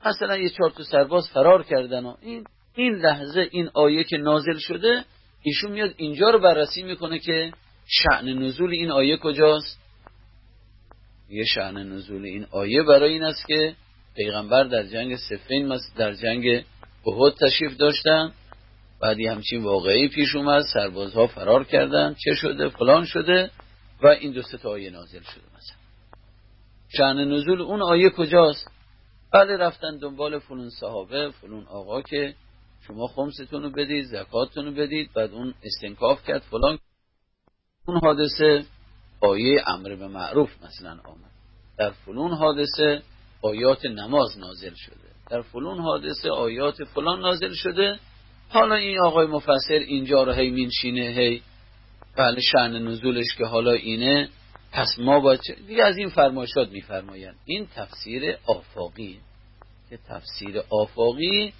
[0.05, 2.43] مثلا یه چهار تا سرباز فرار کردن و این
[2.75, 5.05] این لحظه این آیه که نازل شده
[5.41, 7.51] ایشون میاد اینجا رو بررسی می‌کنه که
[7.87, 9.79] شعن نزول این آیه کجاست؟
[11.29, 13.75] یه شعن نزول این آیه برای این است که
[14.15, 16.65] پیغمبر در جنگ سفین در جنگ
[17.05, 18.31] احد تشریف داشتن.
[19.01, 23.51] بعدی همچین واقعی پیش اومد سربازها فرار کردن چه شده فلان شده
[24.03, 25.77] و این دو تا آیه نازل شده مثلا.
[26.97, 28.71] شعن نزول اون آیه کجاست؟
[29.33, 32.35] بله رفتن دنبال فلون صحابه فلون آقا که
[32.87, 36.79] شما خمستون رو بدید زکاتتون رو بدید بعد اون استنکاف کرد فلان.
[37.87, 38.65] اون حادثه
[39.21, 41.31] آیه امر به معروف مثلا آمد.
[41.77, 43.01] در فلون حادثه
[43.41, 45.09] آیات نماز نازل شده.
[45.29, 47.99] در فلون حادثه آیات فلان نازل شده.
[48.49, 51.41] حالا این آقای مفسر اینجا رو هی مینشینه هی
[52.15, 54.29] بله شعن نزولش که حالا اینه.
[54.71, 57.35] پس ما باید دیگه از این فرمایشات میفرمایند.
[57.45, 59.19] این تفسیر آفاقی.
[59.89, 61.53] که تفسیر آفاقی.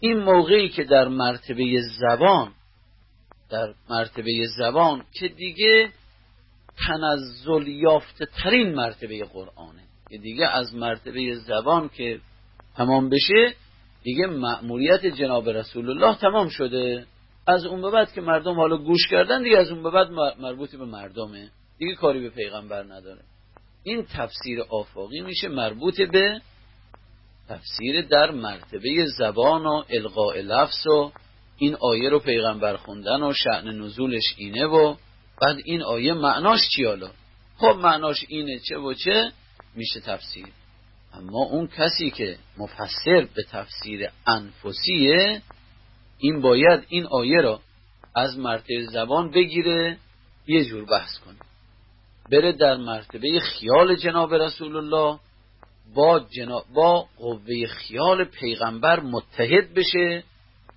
[0.00, 2.52] این موقعی که در مرتبه زبان
[3.50, 5.92] در مرتبه زبان که دیگه
[6.86, 9.82] تنزل یافته ترین مرتبه قرآنه.
[10.10, 12.20] که دیگه از مرتبه زبان که
[12.76, 13.54] تمام بشه
[14.02, 17.06] دیگه مأموریت جناب رسول الله تمام شده.
[17.46, 20.76] از اون به بعد که مردم حالا گوش کردن دیگه از اون به بعد مربوط
[20.76, 21.50] به مردمه.
[21.78, 23.20] دیگه کاری به پیغمبر نداره.
[23.82, 26.40] این تفسیر آفاقی میشه مربوط به
[27.48, 31.12] تفسیر در مرتبه زبان و القاء لفظ و
[31.58, 34.94] این آیه رو پیغمبر خوندن و شعن نزولش اینه و
[35.42, 37.10] بعد این آیه معناش چی حالا؟
[37.56, 39.32] خب معناش اینه چه و چه؟
[39.74, 40.46] میشه تفسیر.
[41.12, 45.42] اما اون کسی که مفسر به تفسیر انفسیه
[46.18, 47.60] این باید این آیه را
[48.14, 49.98] از مرتبه زبان بگیره
[50.46, 51.38] یه جور بحث کنه.
[52.30, 55.18] بره در مرتبه خیال جناب رسول الله
[55.94, 60.24] با, جناب با قوه خیال پیغمبر متحد بشه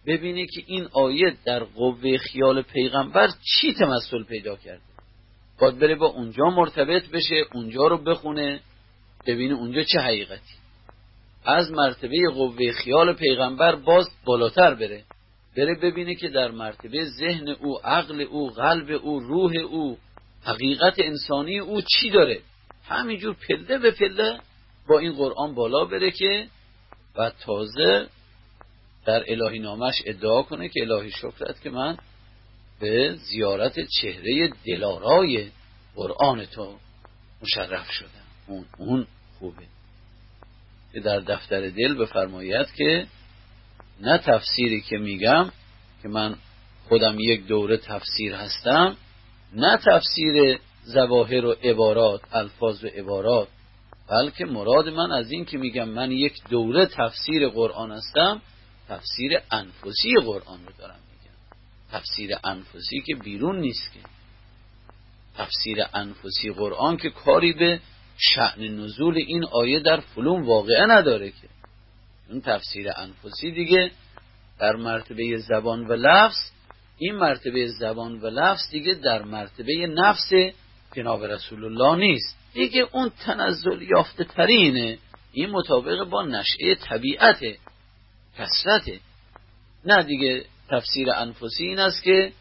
[0.08, 4.82] ببینه که این آیه در قوه خیال پیغمبر چی تمثل پیدا کرده.
[5.60, 8.60] باید بره با اونجا مرتبط بشه اونجا رو بخونه.
[9.28, 10.54] ببینه اونجا چه حقیقتی.
[11.46, 15.04] از مرتبه قوه خیال پیغمبر باز بالاتر بره.
[15.58, 19.98] بره ببینه که در مرتبه ذهن او عقل او قلب او روح او
[20.44, 22.42] حقیقت انسانی او چی داره؟
[22.86, 24.40] همینجور پله به پله
[24.88, 26.48] با این قرآن بالا بره که
[27.16, 28.08] و تازه
[29.06, 31.98] در الهی نامش ادعا کنه که الهی شکرت که من
[32.80, 35.50] به زیارت چهره دلارای
[35.96, 36.76] قرآن تو
[37.42, 38.21] مشرف شدم.
[38.52, 39.08] اون, اون
[39.40, 39.64] خوبه.
[40.94, 43.08] که در دفتر دل بفرماید که
[44.02, 45.52] نه تفسیری که میگم
[46.02, 46.36] که من
[46.88, 48.98] خودم یک دوره تفسیر هستم
[49.54, 53.48] نه تفسیر زواهر و عبارات الفاظ و عبارات
[54.10, 58.42] بلکه مراد من از این که میگم من یک دوره تفسیر قرآن هستم
[58.90, 61.36] تفسیر انفسی قرآن رو دارم میگم.
[61.92, 64.00] تفسیر انفسی که بیرون نیست که.
[65.38, 67.80] تفسیر انفسی قرآن که کاری به
[68.18, 71.48] شعن نزول این آیه در فلوم واقعه نداره که.
[72.30, 73.92] اون تفسیر انفسی دیگه
[74.60, 76.52] در مرتبه زبان و لفظ
[76.98, 80.32] این مرتبه زبان و لفظ دیگه در مرتبه نفس
[80.96, 82.38] جناب رسول الله نیست.
[82.54, 84.98] دیگه اون تنزل یافته ترینه.
[85.32, 87.40] این مطابق با نشعه طبیعت
[88.38, 89.00] کسرته
[89.86, 92.32] نه دیگه تفسیر انفسی این است که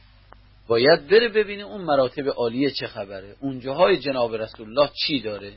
[0.71, 3.37] باید بره ببینه اون مراتب عالیه چه خبره.
[3.41, 5.53] اونجاهای جناب رسول الله چی داره؟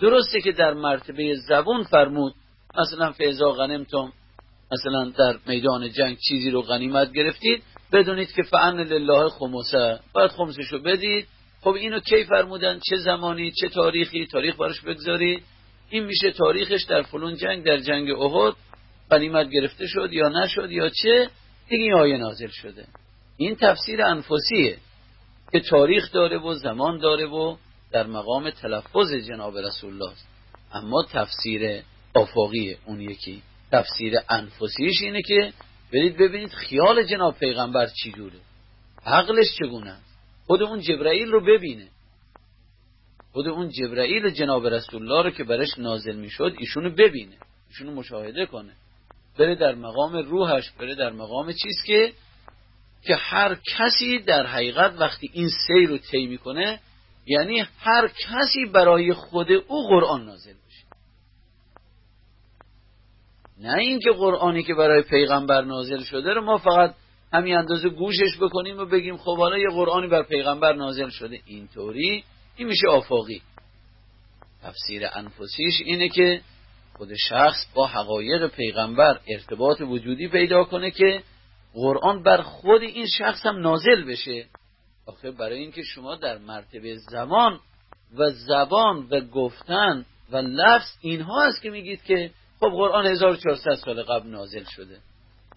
[0.00, 2.34] درسته که در مرتبه زبون فرمود
[2.78, 4.12] مثلا فیضا غنمتم
[4.72, 10.78] مثلا در میدان جنگ چیزی رو غنیمت گرفتید بدونید که فعن لله خمسه باید خمسشو
[10.78, 11.26] بدید.
[11.60, 15.42] خب اینو کی فرمودن؟ چه زمانی؟ چه تاریخی؟ تاریخ براش بگذارید.
[15.90, 18.54] این میشه تاریخش در فلون جنگ در جنگ احد
[19.10, 21.30] غنیمت گرفته شد یا نشد یا چه؟
[21.68, 22.86] دیگه آیه نازل شده.
[23.36, 24.78] این تفسیر انفسیه
[25.52, 27.56] که تاریخ داره و زمان داره و
[27.92, 30.28] در مقام تلفظ جناب رسول الله است.
[30.72, 31.82] اما تفسیر
[32.14, 33.42] آفاقی اون یکی
[33.72, 35.52] تفسیر انفسیش اینه که
[35.92, 38.38] برید ببینید خیال جناب پیغمبر چی جوره.
[39.06, 41.88] عقلش چگونه است؟ خود اون جبرائیل رو ببینه.
[43.32, 47.36] خود اون جبرائیل جناب رسول الله رو که برش نازل می‌شد ایشونو ببینه.
[47.68, 48.72] ایشونو مشاهده کنه.
[49.38, 52.12] بره در مقام روحش بره در مقام چیز که
[53.06, 56.80] که هر کسی در حقیقت وقتی این سیر رو طی می‌کنه
[57.26, 60.86] یعنی هر کسی برای خود او قرآن نازل بشه
[63.60, 66.94] نه اینکه قرآنی که برای پیغمبر نازل شده رو ما فقط
[67.32, 71.40] همین اندازه گوشش بکنیم و بگیم خب حالا یه قرآنی بر پیغمبر نازل شده.
[71.46, 72.24] اینطوری
[72.56, 73.42] این میشه آفاقی.
[74.62, 76.40] تفسیر انفسیش اینه که
[76.96, 81.22] خود شخص با حقایق پیغمبر ارتباط وجودی پیدا کنه که
[81.74, 84.46] قرآن بر خود این شخص هم نازل بشه.
[85.06, 87.60] آخه برای اینکه شما در مرتبه زمان
[88.18, 94.02] و زبان و گفتن و لفظ اینها است که میگید که خب قرآن 1400 سال
[94.02, 94.98] قبل نازل شده.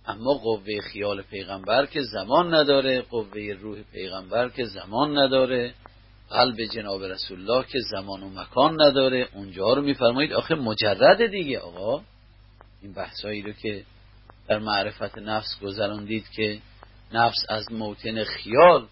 [0.06, 5.74] اما قوه خیال پیغمبر که زمان نداره قوه روح پیغمبر که زمان نداره
[6.30, 10.34] قلب جناب رسول الله که زمان و مکان نداره اونجا رو میفرمایید.
[10.34, 12.02] آخه مجرد دیگه آقا.
[12.82, 13.84] این بحثایی رو که
[14.48, 16.60] در معرفت نفس گذراندید که
[17.14, 18.88] نفس از موتن خیال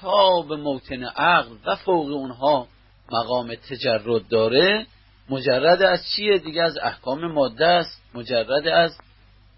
[0.00, 2.66] تا به موتن عقل و فوق اونها
[3.12, 4.86] مقام تجرد داره.
[5.28, 8.02] مجرد از چیه؟ دیگه از احکام ماده است.
[8.14, 8.98] مجرد از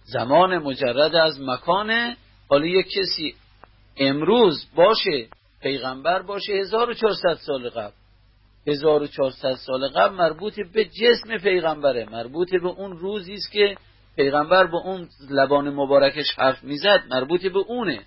[0.04, 2.16] زمان مجرد از مکانه
[2.48, 3.34] حالا یک کسی
[3.96, 5.28] امروز باشه
[5.62, 7.92] پیغمبر باشه 1400 سال قبل.
[8.66, 12.04] 1400 سال قبل مربوط به جسم پیغمبره.
[12.04, 13.76] مربوط به اون روزی است که
[14.16, 18.02] پیغمبر با اون لبان مبارکش حرف می‌زد مربوط به اونه.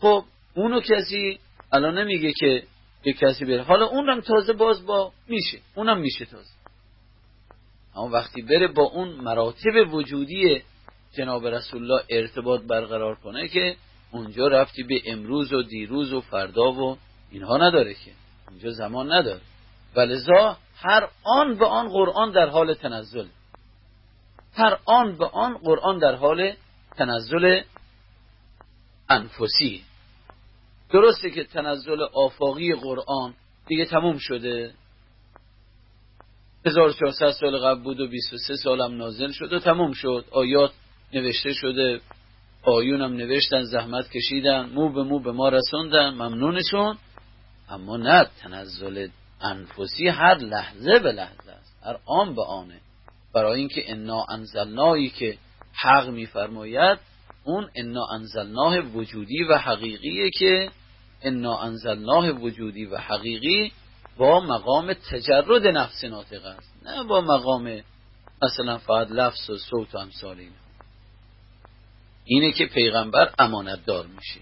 [0.00, 0.24] خب
[0.54, 1.38] اونو کسی
[1.72, 2.62] الان نمیگه که
[3.04, 3.62] به کسی بره.
[3.62, 5.58] حالا اونم تازه باز با میشه.
[5.74, 6.50] اونم میشه تازه.
[7.96, 10.62] اما وقتی بره با اون مراتب وجودی
[11.16, 13.76] جناب رسول الله ارتباط برقرار کنه که
[14.10, 16.98] اونجا رفتی به امروز و دیروز و فردا و
[17.30, 18.10] اینها نداره که.
[18.50, 19.40] اونجا زمان نداره.
[19.96, 23.26] ولذا هر آن به آن قرآن در حال تنزل.
[24.58, 26.52] هر آن به آن قرآن در حال
[26.96, 27.62] تنزل
[29.08, 29.82] انفسی.
[30.90, 33.34] درسته که تنزل آفاقی قرآن
[33.66, 34.72] دیگه تموم شده.
[36.66, 40.24] 1400 سال قبل بود و 23 سالم نازل شد و تموم شد.
[40.30, 40.72] آیات
[41.12, 42.00] نوشته شده.
[42.62, 46.98] آیونم نوشتن زحمت کشیدن مو به مو به ما رسوندن ممنونشون.
[47.68, 49.08] اما نه تنزل
[49.40, 51.82] انفسی هر لحظه به لحظه است.
[51.84, 52.80] هر آن به آنه.
[53.34, 55.38] برای اینکه انا انزلنایی که
[55.72, 56.98] حق میفرماید
[57.44, 60.70] اون انا انزلناه وجودی و حقیقیه که
[61.22, 63.72] انا انزلناه وجودی و حقیقی
[64.16, 67.82] با مقام تجرد نفس ناطق است نه با مقام
[68.42, 70.52] مثلا فقط لفظ و صوت و امثال این
[72.24, 74.40] اینه که پیغمبر امانت دار میشه.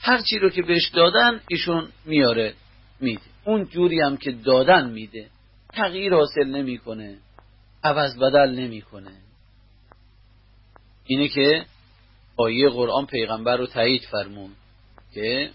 [0.00, 2.54] هر چی رو که بهش دادن ایشون میاره
[3.00, 3.20] میده.
[3.44, 5.28] اون جوری هم که دادن میده.
[5.72, 7.18] تغییر حاصل نمی‌کنه.
[7.84, 9.12] عوض بدل نمی‌کنه.
[11.06, 11.66] اینه که
[12.36, 14.50] آیه قرآن پیغمبر رو تایید فرمون
[15.14, 15.50] که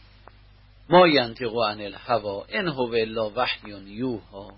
[0.90, 4.54] ما ینطق عن الهوا ان هو الا وحی یوها.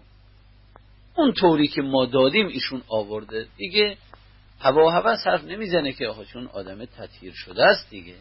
[1.16, 3.48] اون طوری که ما دادیم ایشون آورده.
[3.58, 3.98] دیگه
[4.60, 8.16] هوا و هوا حرف نمی‌زنه که آخه چون آدم تطهیر شده است دیگه.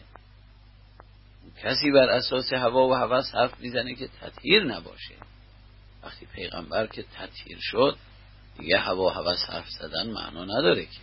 [1.63, 5.15] کسی بر اساس هوا و هوس حرف می‌زنه که تطهیر نباشه.
[6.07, 7.97] وقتی پیغمبر که تطهیر شد
[8.57, 10.99] دیگه هوا هوس حرف زدن معنا نداره که.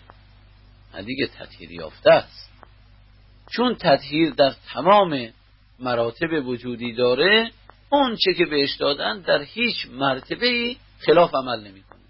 [0.94, 2.50] نه دیگه تطهیر یافته است.
[3.50, 5.32] چون تطهیر در تمام
[5.78, 7.50] مراتب وجودی داره
[7.90, 12.00] اون چه که بهش دادن در هیچ مرتبه خلاف عمل نمی‌کنه.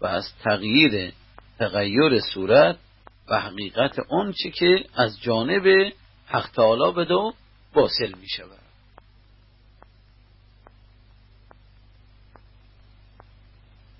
[0.00, 1.12] و از تغییر
[1.58, 2.78] تغییر صورت
[3.28, 5.92] و حقیقت اون چی که از جانب
[6.26, 7.34] حق تعالی به دو
[7.74, 8.60] واصل می شود.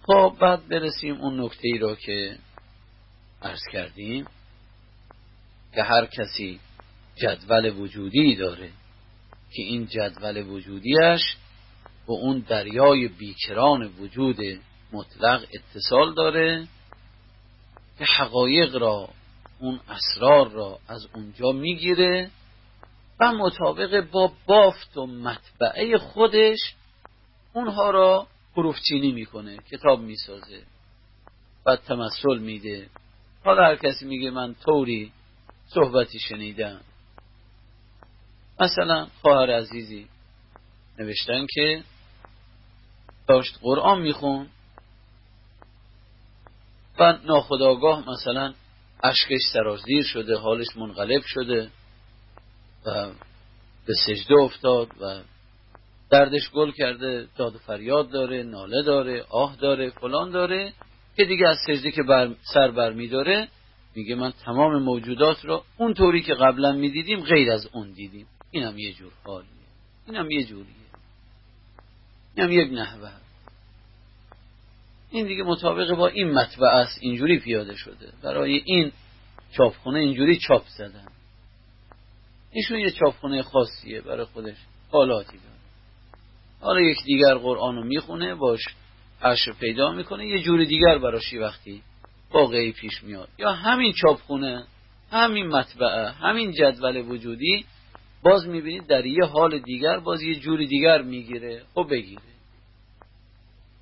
[0.03, 2.39] خب بعد برسیم اون نکته ای را که
[3.43, 4.27] عرض کردیم.
[5.75, 6.61] که هر کسی
[7.17, 8.71] جدول وجودی داره
[9.53, 11.37] که این جدول وجودیش
[12.07, 14.37] با اون دریای بیکران وجود
[14.93, 16.69] مطلق اتصال داره
[17.99, 19.09] که حقایق را
[19.59, 22.31] اون اسرار را از اونجا می‌گیره
[23.21, 26.59] و مطابق با بافت و مطبعه خودش
[27.53, 30.63] اونها را حروف چینی می‌کنه کتاب می‌سازه
[31.67, 32.89] و تمثل میده.
[33.45, 35.13] حالا هر کسی میگه من طوری
[35.67, 36.81] صحبتی شنیدم.
[38.61, 40.09] مثلا خواهر عزیزی
[40.99, 41.83] نوشتن که
[43.29, 44.47] داشت قرآن میخون
[46.99, 48.55] و ناخداگاه مثلا
[49.03, 51.71] اشکش سرازیر شده حالش منقلب شده.
[52.87, 53.11] و
[53.87, 55.21] به سجده افتاد و
[56.11, 60.73] دردش گل کرده داد فریاد داره ناله داره آه داره فلان داره
[61.17, 63.49] که دیگه از سجده که بر سر بر می داره
[63.95, 68.27] میگه من تمام موجودات رو اون طوری که قبلا می‌دیدیم غیر از اون دیدیم.
[68.51, 69.49] اینم یه جور حالیه.
[70.07, 70.75] اینم یه جوریه.
[72.37, 73.11] اینم یک نحوه.
[75.11, 76.99] این دیگه مطابق با این مطبع است.
[77.01, 78.13] اینجوری پیاده شده.
[78.23, 78.93] برای این
[79.53, 81.07] چاپخونه اینجوری چاپ زدن.
[82.53, 84.57] ایشون یه چاپخونه خاصیه برای خودش.
[84.93, 85.61] حالاتی داره
[86.61, 88.61] حالا یک دیگر قرآن رو می‌خونه باش
[89.23, 91.83] عشر پیدا می‌کنه یه جور دیگر براشی وقتی
[92.31, 93.29] واقعی پیش میاد.
[93.39, 94.67] یا همین چاپخونه
[95.11, 97.65] همین مطبعه همین جدول وجودی
[98.23, 101.63] باز می‌بینید در یه حال دیگر باز یه جور دیگر می‌گیره.
[101.75, 102.23] خب بگیره.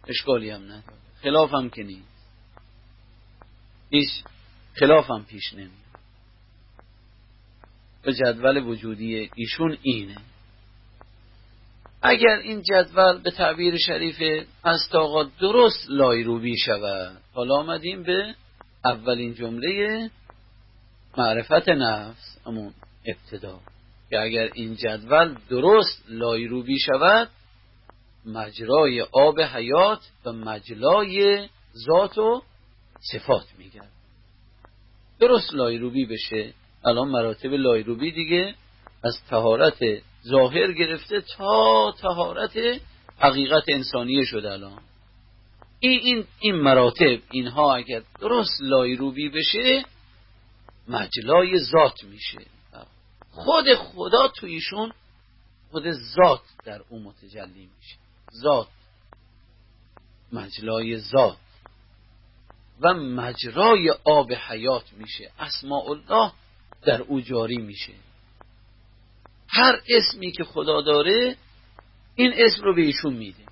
[0.08, 0.98] اشکالی هم نداره.
[1.22, 2.28] خلاف هم که نیست.
[3.90, 4.08] هیچ
[4.74, 5.77] خلاف هم پیش نمی
[8.08, 10.16] به جدول وجودی ایشون اینه.
[12.02, 18.34] اگر این جدول به تعبیر شریف از آقا درست لایروبی شود حالا آمدیم به
[18.84, 20.10] اولین جمله
[21.18, 22.74] معرفت نفس امون
[23.06, 23.60] ابتدا.
[24.10, 27.30] که اگر این جدول درست لایروبی شود
[28.26, 31.48] مجرای آب حیات و مجلای
[31.86, 32.42] ذات و
[33.12, 33.88] صفات میگن
[35.20, 36.54] درست لایروبی بشه.
[36.84, 38.54] الان مراتب لایروبی دیگه
[39.04, 39.78] از تهارت
[40.26, 42.80] ظاهر گرفته تا تهارت
[43.18, 44.82] حقیقت انسانیه شده الان.
[45.80, 49.84] این, این, این مراتب اینها اگر درست لایروبی بشه
[50.88, 52.38] مجلای ذات میشه.
[53.30, 54.92] خود خدا تویشون
[55.70, 57.96] خود ذات در او متجلی میشه.
[58.42, 58.68] ذات
[60.32, 61.36] مجلای ذات.
[62.80, 65.30] و مجرای آب حیات میشه.
[65.38, 66.32] اسماء الله
[66.82, 67.92] در او جاری میشه.
[69.48, 71.36] هر اسمی که خدا داره
[72.14, 73.44] این اسم رو به ایشون میده.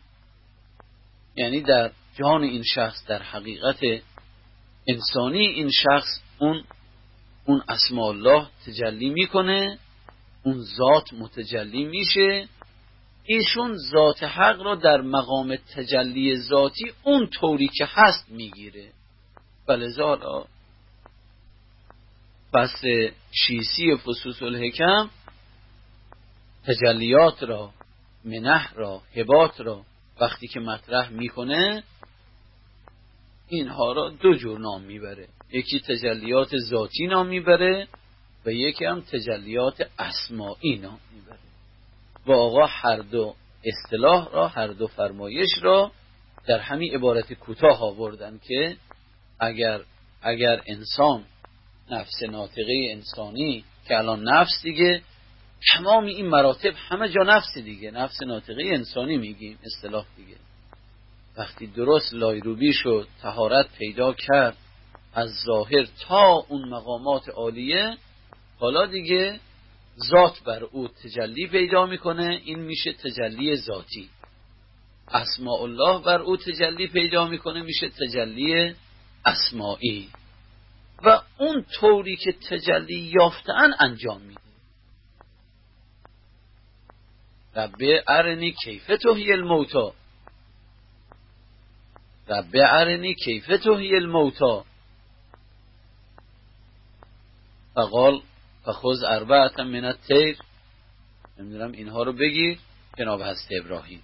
[1.37, 4.03] یعنی در جان این شخص در حقیقت
[4.89, 6.65] انسانی این شخص اون
[7.45, 9.79] اون اسماء الله تجلی می‌کنه
[10.43, 12.49] اون ذات متجلی میشه.
[13.25, 18.93] ایشون ذات حق را در مقام تجلی ذاتی اون طوری که هست می‌گیره.
[19.69, 20.45] بلزالا
[22.57, 22.83] پس
[23.33, 25.11] شیسی فسوس الحکم
[26.67, 27.71] تجلیات را
[28.25, 29.85] منح را هبات را
[30.21, 31.85] وقتی که مطرح می‌کنه
[33.49, 35.29] اینها را دو جور نام می‌بره.
[35.53, 37.89] یکی تجلیات ذاتی نام می‌بره
[38.47, 41.39] و یکی هم تجلیات اسماعی نام می‌بره.
[42.27, 43.35] و آقا هر دو
[43.65, 45.93] اصطلاح را هر دو فرمایش را
[46.47, 48.77] در همین عبارت کوتاه آوردن که
[49.41, 49.81] اگر
[50.23, 51.25] اگر انسان
[51.91, 55.03] نفس ناطقه انسانی که الان نفس دیگه
[55.73, 57.91] تمام این مراتب همه جا نفس دیگه.
[57.91, 60.37] نفس ناطقه انسانی میگیم اصطلاح دیگه.
[61.37, 64.57] وقتی درست لایروبی شد تهارت پیدا کرد
[65.15, 67.97] از ظاهر تا اون مقامات عالیه
[68.59, 69.41] حالا دیگه
[70.11, 74.09] ذات بر او تجلی پیدا می‌کنه این میشه تجلی ذاتی.
[75.09, 78.75] اسماء الله بر او تجلی پیدا می‌کنه میشه تجلی
[79.25, 80.09] اسماعی
[81.05, 84.41] و اون طوری که تجلی یافتن انجام میده.
[87.57, 89.95] رب ارنی کیف توهی الموتا.
[92.29, 94.65] رب ارنی کیف توهی الموتا.
[97.75, 98.23] فقال
[98.65, 100.39] فخوز اربعتا من التیر
[101.39, 102.59] نمی‌دونم اینها رو بگیر.
[102.99, 104.03] جناب هست ابراهیم.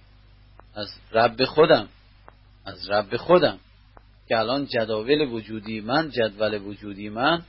[0.75, 1.89] از رب خودم.
[2.65, 3.59] از رب خودم.
[4.27, 7.41] که الان جداول وجودی من جدول وجودی من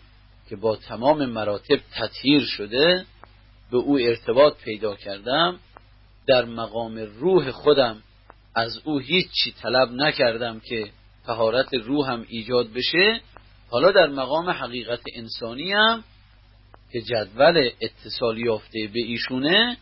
[0.48, 3.06] که با تمام مراتب تطهیر شده
[3.70, 5.58] به او ارتباط پیدا کردم
[6.26, 8.02] در مقام روح خودم
[8.54, 10.90] از او هیچی طلب نکردم که
[11.26, 13.20] تهارت روحم ایجاد بشه.
[13.70, 16.04] حالا در مقام حقیقت انسانی هم
[16.92, 19.76] که جدول اتصال یافته به ایشونه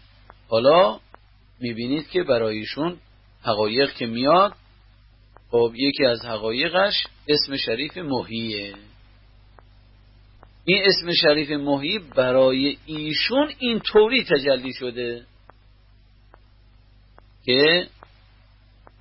[0.48, 1.00] حالا
[1.60, 2.96] می‌بینید که برای ایشون
[3.42, 4.54] حقایق که میاد
[5.52, 6.94] خب یکی از حقایقش
[7.28, 8.74] اسم شریف محیه.
[10.64, 15.26] این اسم شریف محی برای ایشون این طوری تجلی شده
[17.44, 17.86] که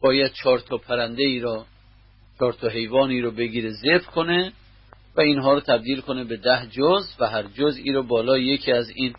[0.02, 1.66] باید چهار تا پرنده ای را
[2.40, 4.54] چهار تا حیوانی رو بگیره ذبح کنه
[5.16, 8.72] و اینها رو تبدیل کنه به ده جز و هر جز ای رو بالا یکی
[8.72, 9.14] از این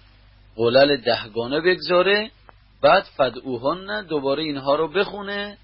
[0.57, 2.31] قلل دهگانه بگذاره.
[2.83, 5.59] بعد فدعوهن دوباره اینها رو بخونه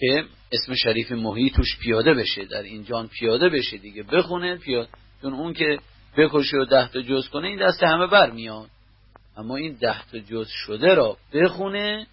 [0.00, 4.02] که اسم شریف محی توش پیاده بشه در این جان پیاده بشه دیگه.
[4.02, 4.88] بخونه پیاده
[5.22, 5.78] چون اون که
[6.16, 8.68] بکشه و ده تا جز کنه این دست همه بر میاد.
[9.36, 12.06] اما این ده تا جز شده را بخونه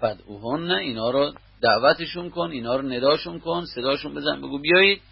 [0.00, 1.32] بعد اوهن اینا رو
[1.62, 5.02] دعوتشون کن اینا رو نداشون کن صداشون بزن بگو بیایید.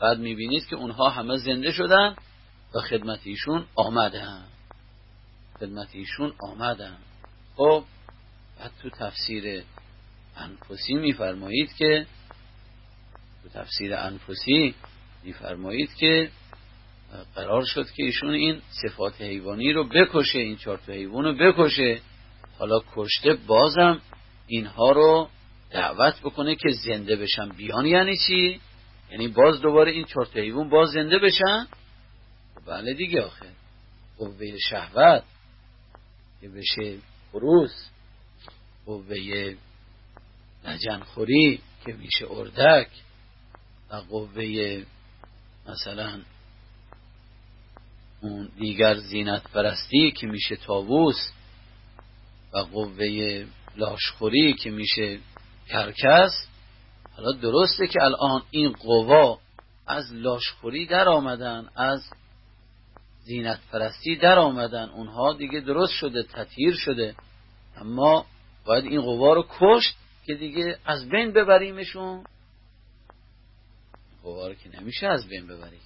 [0.00, 2.16] بعد می‌بینید که اونها همه زنده شدن
[2.74, 4.44] و خدمت ایشون آمدن.
[5.60, 6.96] خدمت ایشون آمدن.
[7.56, 7.84] خب
[8.58, 9.62] بعد تو تفسیر
[10.38, 12.06] انفسی میفرمایید که
[13.42, 14.74] تو تفسیر انفسی
[15.24, 16.30] میفرمایید که
[17.34, 22.00] قرار شد که ایشون این صفات حیوانی رو بکشه این چهار تا حیوان رو بکشه.
[22.58, 24.00] حالا کشته بازم
[24.46, 25.28] اینها رو
[25.70, 27.48] دعوت بکنه که زنده بشن.
[27.48, 28.60] بیان یعنی چی؟
[29.10, 31.66] یعنی باز دوباره این چهار تا حیوان باز زنده بشن؟
[32.66, 33.46] بله دیگه آخه.
[34.18, 35.24] قوه شهوت
[36.40, 36.98] که بشه
[37.32, 37.88] خروس
[38.86, 39.56] قوه
[40.68, 42.88] نجنخوری که میشه اردک
[43.90, 44.84] و قوه
[45.68, 46.20] مثلا
[48.20, 51.30] اون دیگر زینت پرستی که میشه تابوس
[52.52, 53.46] و قوه
[53.76, 55.18] لاشخوری که میشه
[55.68, 56.48] کرکس
[57.16, 59.38] حالا درسته که الان این قوا
[59.86, 62.02] از لاشخوری در آمدن از
[63.22, 67.14] زینت پرستی در آمدن اونها دیگه درست شده تطهیر شده
[67.76, 68.26] اما
[68.64, 69.96] باید این قوا رو کشت
[70.28, 72.24] که دیگه از بین ببریمشون.
[74.22, 75.80] رو که نمیشه از بین ببری.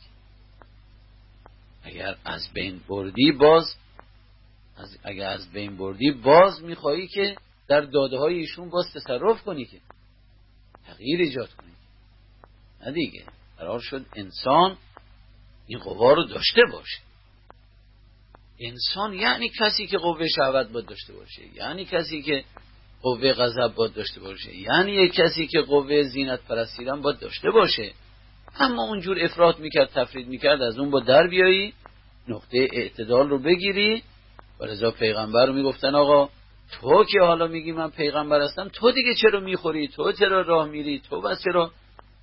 [1.82, 3.74] اگر از بین بردی باز
[4.76, 7.36] از اگر از بین بردی باز میخوایی که
[7.68, 9.80] در داده های ایشون باز تصرف کنی که.
[10.86, 11.72] تغییر ایجاد کنی.
[12.86, 13.24] نه دیگه.
[13.58, 14.78] قرار شد انسان
[15.66, 16.98] این قوا رو داشته باشه.
[18.60, 21.54] انسان یعنی کسی که قوه شهوت باید داشته باشه.
[21.54, 22.44] یعنی کسی که
[23.02, 24.56] قوه غضب باید داشته باشه.
[24.56, 27.92] یعنی یک کسی که قوه زینت پرستیدن باید داشته باشه.
[28.60, 31.74] اما اونجور افراد می‌کرد تفرید می‌کرد از اون با در بیایی
[32.28, 34.02] نقطه اعتدال رو بگیری.
[34.60, 36.28] و رضا پیغمبر رو می‌گفتن آقا
[36.72, 41.02] تو که حالا میگی من پیغمبر هستم تو دیگه چرا می‌خوری؟ تو چرا راه میری؟
[41.10, 41.70] تو بس چرا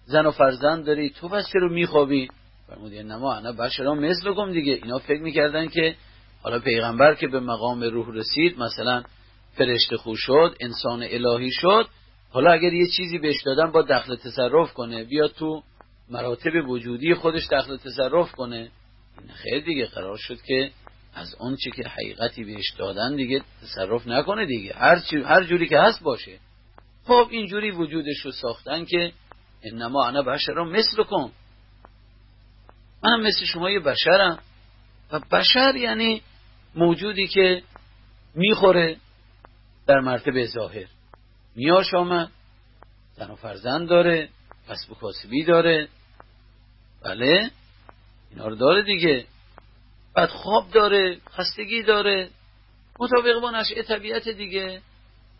[0.05, 2.27] زن و فرزند داری؟ تو بس چرا میخوابی؟
[2.67, 4.73] فرمودی نما انا بشرا مثل گم دیگه.
[4.83, 5.95] اینا فکر می‌کردن که
[6.43, 9.03] حالا پیغمبر که به مقام روح رسید مثلا
[9.59, 11.87] فرشته خو شد انسان الهی شد.
[12.29, 15.03] حالا اگر یه چیزی بهش دادن با دخل تصرف کنه.
[15.03, 15.63] بیا تو
[16.09, 18.71] مراتب وجودی خودش دخل تصرف کنه.
[19.21, 20.71] این خیلی دیگه قرار شد که
[21.15, 24.73] از اون چی که حقیقتی بهش دادن دیگه تصرف نکنه دیگه.
[24.73, 26.39] هر, چی، هر جوری که هست باشه.
[27.05, 29.11] خب اینجوری وجودش رو ساختن که
[29.63, 31.31] انما انا بشر مثل کن
[33.03, 34.39] منم مثل شما یه بشرم.
[35.11, 36.21] و بشر یعنی
[36.75, 37.63] موجودی که
[38.35, 38.97] می‌خوره.
[39.89, 40.87] در مرتبه ظاهر.
[41.55, 42.31] میاش آمد
[43.15, 44.29] زن و فرزند داره
[44.69, 45.87] کسب و کاسبی داره.
[47.03, 47.51] بله
[48.31, 49.25] اینا رو داره دیگه.
[50.15, 52.29] بعد خواب داره خستگی داره.
[52.99, 54.81] مطابق با نشعه طبیعت دیگه.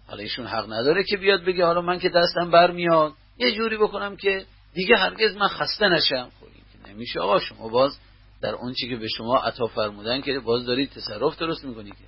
[0.08, 3.14] حالا ایشون حق نداره که بیاد بگه حالا من که دستم برمیاد.
[3.38, 6.30] یه جوری بکنم که دیگه هرگز من خسته نشم.
[6.40, 6.48] خب
[6.84, 7.20] که نمیشه.
[7.20, 8.00] آقا شما باز
[8.42, 12.06] در اون چی که به شما عطا فرمودن که باز داری تصرف درست می‌کنی که.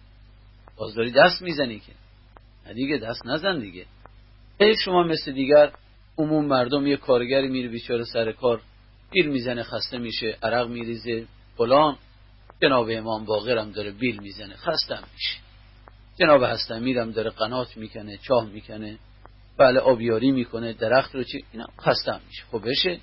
[0.78, 1.92] باز داری دست می‌زنی که.
[2.74, 3.86] دیگه دست نزن دیگه.
[4.60, 5.72] ای شما مثل دیگر
[6.18, 8.62] عموم مردم یه کارگری میره بیچاره سر کار
[9.12, 11.26] بیل می‌زنه خسته میشه عرق میریزه.
[11.58, 11.98] فلان.
[12.62, 15.38] جناب امام باقرم داره بیل می‌زنه خستم میشه.
[16.20, 18.98] جناب هستم میرم داره قنات می‌کنه چاه می‌کنه.
[19.58, 22.44] بله آبیاری می‌کنه درخت رو چی؟ اینا خستم میشه.
[22.52, 23.00] خب بشه.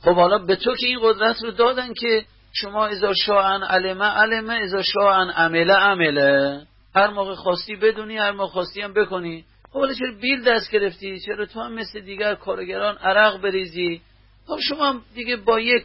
[0.00, 4.54] خب حالا به تو که این قدرت رو دادن که شما ازا شاعن علمه علمه
[4.54, 6.66] ازا شاعن عمله عمله.
[6.96, 9.44] هر موقع خواستی بدونی هر موقع خواستی هم بکنی.
[9.72, 14.02] خب حالا چرا بیل دست گرفتی؟ چرا تو هم مثل دیگر کارگران عرق بریزی؟
[14.46, 15.84] خب شما هم دیگه با یک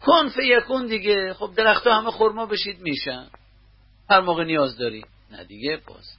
[0.00, 1.34] کن فیکون دیگه.
[1.34, 3.26] خب درختها همه خورما بشید میشن.
[4.10, 5.04] هر موقع نیاز داری.
[5.30, 6.16] نه دیگه باز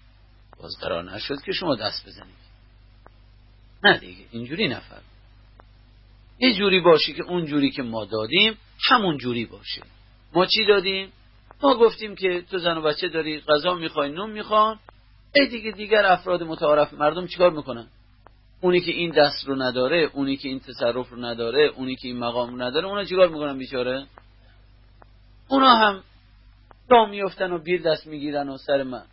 [0.59, 2.43] باز قرار نشد که شما دست بزنید.
[3.84, 5.01] نه دیگه اینجوری نفر
[6.39, 8.57] یه جوری باشی که اون جوری که ما دادیم
[8.89, 9.81] همون جوری باشه.
[10.34, 11.11] ما چی دادیم؟
[11.64, 14.80] ما گفتیم که تو زن و بچه داری غذا می‌خوای نون می‌خوان
[15.36, 17.88] ای دیگه دیگر افراد متعارف مردم چیکار می‌کنن؟
[18.61, 22.20] اونی که این دست رو نداره اونی که این تصرف رو نداره اونی که این
[22.20, 24.05] مقام رو نداره اونا چیکار می‌کنن بیچاره؟
[25.47, 26.03] اونا هم
[26.89, 29.03] دام میفتن و بیر دست می‌گیرن و سر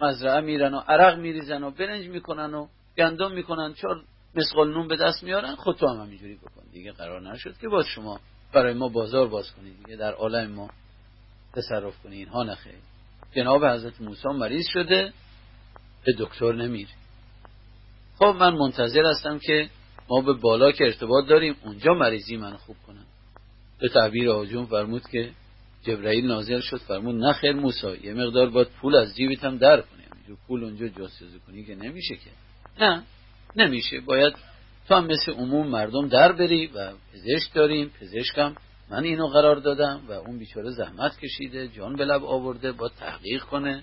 [0.00, 2.66] مزرعه میرن و عرق میریزن و برنج می‌کنن و
[2.98, 3.74] گندم می‌کنن.
[3.74, 4.02] چون
[4.34, 5.54] مسقال نون به دست میارن.
[5.54, 6.62] خود تو هم همینجوری بکن.
[6.72, 8.20] دیگه قرار نشد که باز شما
[8.52, 10.70] برای ما بازار باز کنید دیگه در عالم ما
[11.54, 12.74] تصرف کنید اینها نخیر
[13.34, 15.12] جناب حضرت موسی مریض شده
[16.04, 16.90] به دکتر نمیره.
[18.18, 19.70] خب من منتظر هستم که
[20.08, 23.06] ما به بالا که ارتباط داریم اونجا مریضی من خوب کنم
[23.80, 25.30] به تعبیر آجون فرمود که
[25.82, 29.80] جبرائیل نازل شد فرمود نه خیر موسی یه مقدار باید پول از جیبت هم در
[29.80, 30.02] کنی.
[30.28, 32.30] جو پول اونجا جاسوزی کنی که نمیشه که.
[32.80, 33.02] نه
[33.56, 34.00] نمیشه.
[34.00, 34.34] باید
[34.88, 38.54] تو هم مثل عموم مردم در بری و پزشک داریم پزشکم.
[38.90, 43.42] من اینو قرار دادم و اون بیچاره زحمت کشیده جان به لب آورده با تحقیق
[43.42, 43.82] کنه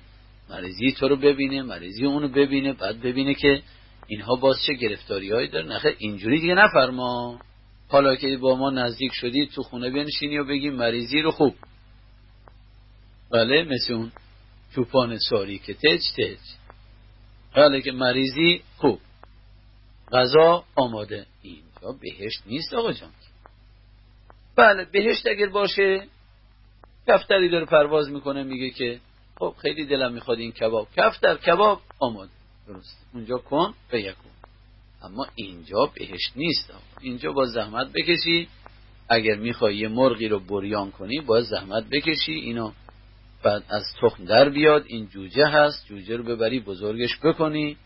[0.49, 3.61] مریضی تو رو ببینه مریضی اونو ببینه بعد ببینه که
[4.07, 7.39] اینها باز چه گرفتاری هایی داره نخه اینجوری دیگه نفرما.
[7.89, 11.55] حالا که با ما نزدیک شدی تو خونه بنشینی و بگی مریضی رو خوب.
[13.31, 14.11] بله مثل اون
[14.75, 16.39] چوپان ساری که تج تج.
[17.51, 18.99] حالا که مریضی خوب.
[20.11, 21.25] غذا آماده.
[21.41, 23.11] اینجا بهشت نیست آقا جان.
[24.57, 26.07] بله بهشت اگر باشه
[27.07, 28.99] کفتری داره پرواز می‌کنه میگه که
[29.39, 30.87] خب خیلی دلم می‌خواد این کباب.
[30.97, 32.31] کفتر کباب آماده.
[32.67, 33.05] درست.
[33.13, 34.31] اونجا کن به یکون
[35.03, 36.73] اما اینجا بهشت نیست.
[37.01, 38.47] اینجا با زحمت بکشی.
[39.09, 42.33] اگر می‌خوای یه مرغی رو بریان کنی باید زحمت بکشی.
[42.33, 42.71] اینو
[43.43, 44.83] بعد از تخم در بیاد.
[44.87, 45.85] این جوجه هست.
[45.87, 47.77] جوجه رو ببری بزرگش بکنی.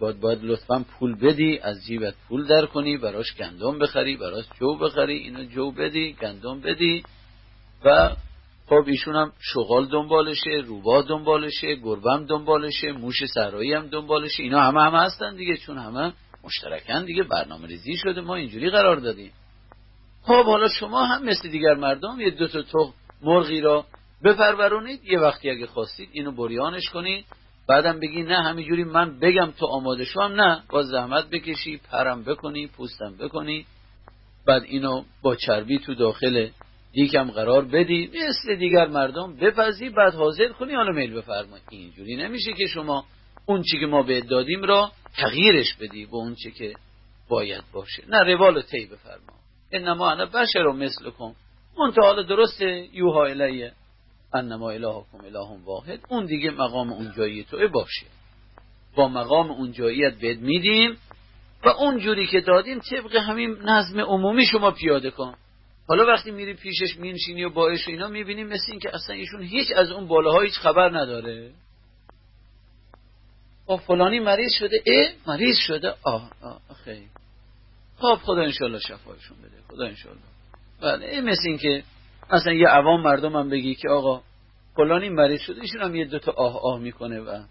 [0.00, 4.78] باید باید لطفا پول بدی از جیبت پول در کنی براش گندم بخری براش جو
[4.78, 7.02] بخری اینو جو بدی گندم بدی.
[7.84, 8.10] و
[8.66, 14.42] خب ایشون هم شغال دنبالشه روبا دنبالشه گربم دنبالشه موش سرایی هم دنبالشه.
[14.42, 16.12] اینا همه همه هستن دیگه چون همه
[16.44, 19.32] مشترکن دیگه برنامه ریزی شده ما اینجوری قرار دادیم.
[20.22, 22.92] خب حالا شما هم مثل دیگر مردم یه دو تا
[23.22, 23.84] مرغی را
[24.24, 25.04] بپرورونید.
[25.04, 27.24] یه وقتی اگه خواستید اینو بریانش کنید.
[27.68, 30.62] بعدم بگی نه همینجوری من بگم تو آماده شوم نه.
[30.70, 33.66] با زحمت بکشی پرم بکنی پوستم بکنی.
[34.46, 36.48] بعد اینو با چربی تو داخل
[36.92, 38.10] دیکم قرار بدی.
[38.14, 43.04] مثل دیگر مردم بپذی بعد حاضر کنی حالا میل بفرمایی اینجوری نمیشه که شما
[43.46, 46.74] اون چی که ما به دادیم را تغییرش بدی به اون چی که
[47.28, 48.02] باید باشه.
[48.08, 49.36] نه روال تی بفرما
[49.72, 51.34] انما انا بشر و مثل کن
[51.78, 53.72] منتها درسته؟ یوها الیه.
[54.36, 56.00] انما الهکم اله واحد.
[56.08, 58.06] اون دیگه مقام اون جایی تو باشه.
[58.96, 60.96] با مقام اون جاییت بد میدیم
[61.64, 65.34] و اون جوری که دادیم طبق همین نظم عمومی شما پیاده کن.
[65.88, 69.72] حالا وقتی میری پیشش مینشینی و باعث اینا می‌بینیم مثل این که اصلا ایشون هیچ
[69.76, 71.50] از اون بالاها هیچ خبر نداره.
[73.66, 74.82] با فلانی مریض شده.
[74.86, 75.94] اه مریض شده.
[76.02, 77.08] آه آه خیلی
[77.98, 79.56] خب خدا انشالله شفایشون بده.
[79.68, 80.20] خدا انشالله
[80.80, 81.82] بله مثل این که
[82.32, 84.22] مثلا یه عوام مردم هم بگی که آقا
[84.76, 87.42] فلانی مریض شده ایشون هم یه دوتا آه آه می‌کنه و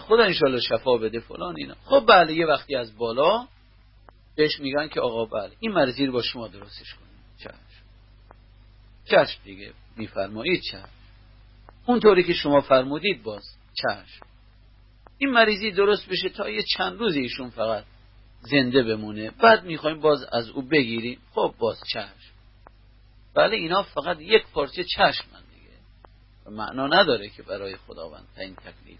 [0.00, 1.74] خدا انشالله شفا بده فلان اینا.
[1.84, 3.46] خب بله یه وقتی از بالا
[4.36, 7.08] بهش میگن که آقا بله این مرضی رو با شما درستش کنیم.
[7.38, 7.84] چشم.
[9.04, 10.88] چشم دیگه میفرمایید چشم.
[11.86, 13.42] اونطوری که شما فرمودید باز
[13.74, 14.26] چشم.
[15.18, 17.84] این مریضی درست بشه تا یه چند روز ایشون فقط
[18.40, 19.30] زنده بمونه.
[19.30, 21.18] بعد می‌خوایم باز از او بگیریم.
[21.34, 22.37] خب باز چشم.
[23.34, 25.76] بله اینا فقط یک پارچه چشم من دیگه.
[26.46, 28.98] و معنا نداره که برای خداوند این تکلیف.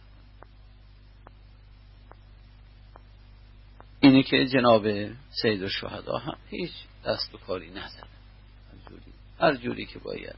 [4.01, 4.89] اینه که جناب
[5.43, 6.73] سید و هم هیچ
[7.05, 8.09] دست و کاری نزدن
[9.41, 10.37] هر جوری که باید.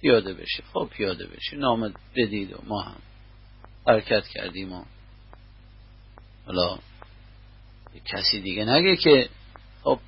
[0.00, 0.62] پیاده بشه.
[0.72, 1.56] خب پیاده بشه.
[1.56, 2.96] نام بدید و ما هم
[3.86, 4.84] حرکت کردیم و
[6.46, 6.78] حالا
[8.04, 9.28] کسی دیگه نگه که
[9.82, 10.00] خب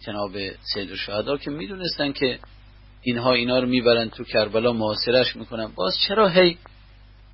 [0.00, 0.32] جناب
[0.74, 2.38] سید و شهدا که می‌دونستن که
[3.04, 5.66] اینها اینا رو می‌برن تو کربلا محاصرش می‌کنن.
[5.66, 6.58] باز چرا هی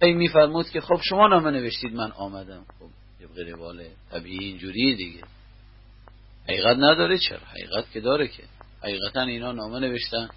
[0.03, 2.65] هی میفرمود که خب شما نامه نوشتید من آمدم.
[2.79, 2.87] خب
[3.21, 5.21] طبق روال طبیعی اینجوری دیگه.
[6.49, 7.19] حقیقت نداره.
[7.19, 8.43] چرا؟ حقیقت که داره که.
[8.83, 10.29] حقیقتا اینا نامه نوشتن.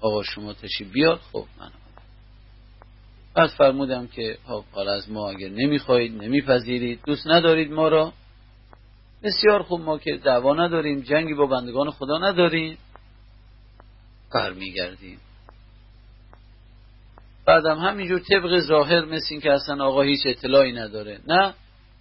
[0.00, 1.70] آقا شما تشی بیاد خب من
[3.34, 7.00] بعد فرمودم که خب حالا از ما اگر نمی‌خواهید نمیپذیرید.
[7.06, 8.12] دوست ندارید ما را.
[9.22, 11.00] بسیار خوب ما که دعوا نداریم.
[11.00, 12.78] جنگی با بندگان خدا نداریم.
[14.34, 15.18] برمیگردیم
[17.46, 21.20] بعدم همینجور طبق ظاهر مثل این که اصلا آقا هیچ اطلاعی نداره.
[21.26, 21.54] نه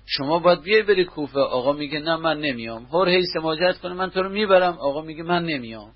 [0.05, 1.39] شما باید بیای بری کوفه.
[1.39, 2.85] آقا میگه نه من نمیام.
[2.85, 4.77] هر هی سماجت کنه من تو رو می‌برم.
[4.77, 5.91] آقا میگه من نمیام.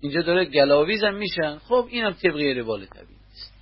[0.00, 3.52] اینجا داره گلاویزم میشن خب اینم طبقی روال طبیعی است.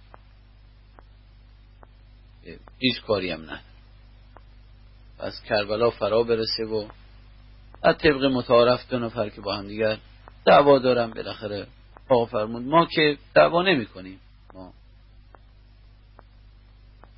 [2.79, 3.61] هیچ کاری هم نه.
[5.19, 6.89] از کربلا فرا برسه و
[7.83, 9.99] از طبق متعارف دو نفر که با هم دیگر
[10.47, 11.67] دعوا دارم بالاخره.
[12.11, 14.21] آقا فرمود ما که دعوا نمی کنیم.
[14.55, 14.73] ما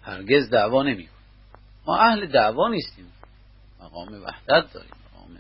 [0.03, 1.23] هرگز دعوا نمی کنیم.
[1.87, 3.13] ما اهل دعوا نیستیم.
[3.81, 5.39] مقام وحدت داریم مقام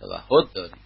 [0.00, 0.78] توحد داریم.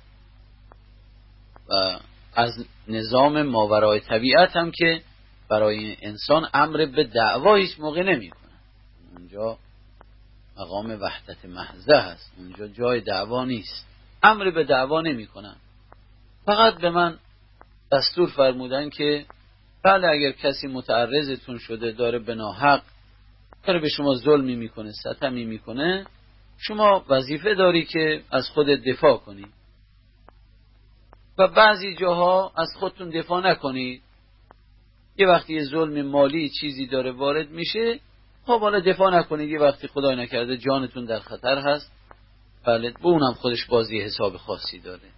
[1.69, 1.99] و
[2.35, 5.03] از نظام ماورای طبیعت هم که
[5.51, 8.59] برای انسان امر به دعوا هیچ موقع نمی کنن.
[9.17, 9.59] اونجا
[10.59, 12.33] مقام وحدت محضه هست.
[12.39, 13.87] اونجا جای دعوا نیست.
[14.23, 15.57] امر به دعوا نمی کنن.
[16.47, 17.19] فقط به من
[17.93, 19.27] دستور فرمودن که
[19.85, 22.83] بله اگر کسی متعرضتون شده داره به ناحق
[23.67, 26.07] داره به شما ظلمی می‌کنه ستمی می‌کنه
[26.59, 29.47] شما وظیفه داری که از خود دفاع کنی.
[31.39, 34.03] و بعضی جاها از خودتون دفاع نکنید
[35.17, 38.01] یه وقتی یه ظلم مالی چیزی داره وارد میشه
[38.47, 41.93] خب حالا دفاع نکنید یه وقتی خدای نکرده جانتون در خطر هست
[42.67, 45.18] بله به اونم خودش بازی حساب خاصی داره.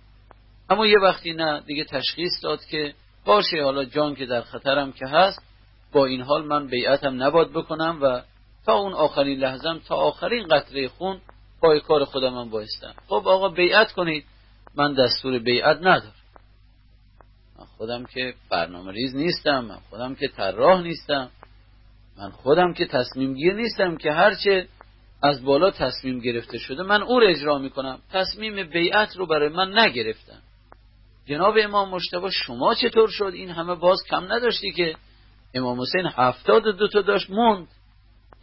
[0.70, 2.94] اما یه وقتی نه دیگه تشخیص داد که
[3.24, 5.42] باشه حالا جان که در خطرم که هست
[5.92, 8.22] با این حال من بیعتم نباد بکنم و
[8.66, 11.20] تا اون آخرین لحظم تا آخرین قطره خون
[11.60, 12.94] پای کار خودم من بایستم.
[13.06, 14.24] خب آقا بیعت کنید.
[14.74, 16.14] من دستور بیعت ندارم.
[17.58, 21.30] من خودم که برنامه ریز نیستم من خودم که طراح نیستم
[22.18, 24.68] من خودم که تصمیم گیر نیستم که هرچه
[25.22, 27.98] از بالا تصمیم گرفته شده من او رو اجرا می‌کنم.
[28.12, 30.42] تصمیم بیعت رو برای من نگرفتم
[31.31, 34.95] جناب امام مشتبه شما چطور شد؟ این همه باز کم نداشتی که
[35.55, 37.68] امام حسین هفتاد دو تا داشت موند.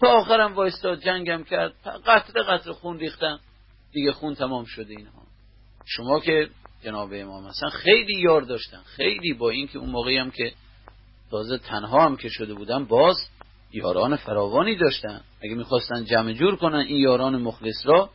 [0.01, 1.73] تا آخرم وایستاد جنگم کرد.
[2.05, 3.39] قطره قطره خون ریختم
[3.91, 5.21] دیگه خون تمام شده اینها.
[5.85, 6.49] شما که
[6.83, 8.81] جناب امام حسن خیلی یار داشتن.
[8.85, 10.51] خیلی با اینکه اون موقعی هم که
[11.31, 13.17] تازه تنها هم که شده بودن باز
[13.71, 15.21] یاران فراوانی داشتن.
[15.43, 18.09] اگه می‌خواستن جمع جور کنن این یاران مخلص را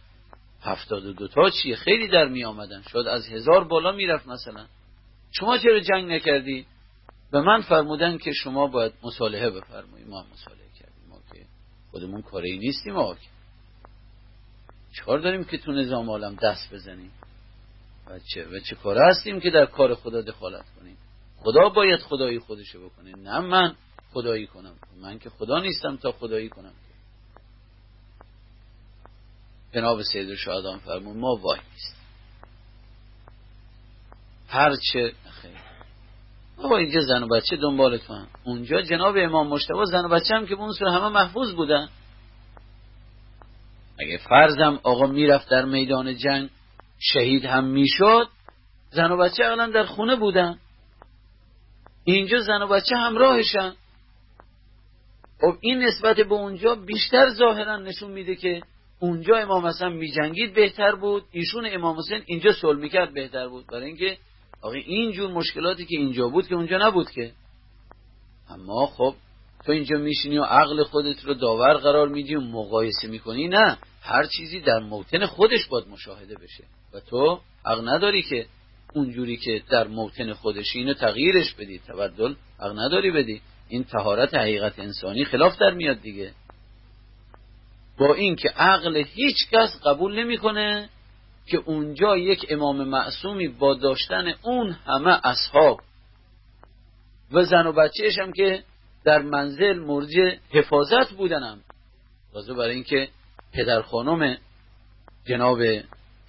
[0.62, 2.82] هفتاد و دوتا چیه؟ خیلی در می آمدن.
[2.92, 4.66] شاید از هزار بالا می‌رفت مثلا.
[5.30, 6.66] شما چرا جنگ نکردی؟
[7.32, 10.08] به من فرمودن که شما باید مصالحه بفرمایید.
[10.08, 11.08] ما مصالحه کردیم.
[11.08, 11.46] ما که
[11.90, 13.16] خودمون کاری نیستیم آقا.
[14.96, 17.12] چکار داریم که تو نظام عالم دست بزنیم؟
[18.06, 20.96] و چه, و چه کار هستیم که در کار خدا دخالت کنیم؟
[21.36, 23.74] خدا باید خدایی خودشو بکنه نه من
[24.12, 24.74] خدایی کنم.
[25.00, 26.72] من که خدا نیستم تا خدایی کنم.
[29.74, 31.96] جناب سید شهدان فرمون ما وای نیست
[34.48, 35.12] هرچه
[35.42, 35.54] خیلی
[36.56, 40.46] بابا اینجا زن و بچه دنبال هم اونجا جناب امام مشتبه زن و بچه هم
[40.46, 41.88] که اون همه محفوظ بودن.
[44.00, 46.50] اگه فرضم آقا می‌رفت در میدان جنگ
[46.98, 48.28] شهید هم می‌شد
[48.90, 50.58] زن و بچه اقلا در خونه بودن.
[52.04, 53.74] اینجا زن و بچه همراهشن.
[55.40, 58.62] خب این نسبت به اونجا بیشتر ظاهرا نشون میده که
[59.02, 61.24] اونجا امام حسن میجنگید بهتر بود.
[61.32, 63.66] ایشون امام حسین اینجا صلح می‌کرد بهتر بود.
[63.66, 64.18] برای اینکه
[64.62, 67.32] آقا اینجور مشکلاتی که اینجا بود که اونجا نبود که.
[68.50, 69.14] اما خب
[69.66, 73.48] تو اینجا میشینی و عقل خودت رو داور قرار میدی و مقایسه می‌کنی.
[73.48, 76.64] نه هر چیزی در موتن خودش باید مشاهده بشه.
[76.94, 78.46] و تو عقل نداری که
[78.94, 81.78] اونجوری که در موتن خودش اینو تغییرش بدی.
[81.78, 83.40] تبدل عقل نداری بدی.
[83.68, 86.32] این تهارت حقیقت انسانی خلاف در میاد دیگه.
[87.98, 90.88] با اینکه عقل هیچ کس قبول نمی‌کنه
[91.46, 95.80] که اونجا یک امام معصومی با داشتن اون همه اصحاب
[97.32, 98.64] و زن و بچهش هم که
[99.04, 101.60] در منزل مرج حفاظت بودنم
[102.34, 103.08] بازو برای اینکه
[103.52, 104.36] پدر خانم
[105.26, 105.58] جناب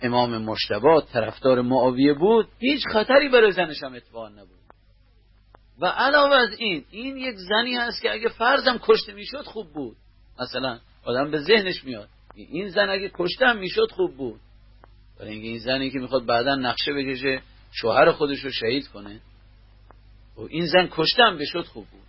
[0.01, 4.59] امام مشتبه طرفدار معاویه بود هیچ خطری برای زنش هم اتفاق نبود.
[5.79, 9.95] و علاوه از این این یک زنی هست که اگه فرضم کشته می‌شد خوب بود.
[10.39, 12.07] مثلا آدم به ذهنش میاد.
[12.35, 14.39] این زن اگه کشته هم می‌شد خوب بود.
[15.19, 17.41] برای اینکه این زنی که می‌خواد بعدا نقشه بکشه
[17.71, 19.19] شوهر خودش رو شهید کنه.
[20.37, 22.01] و این زن کشته هم بشد خوب بود.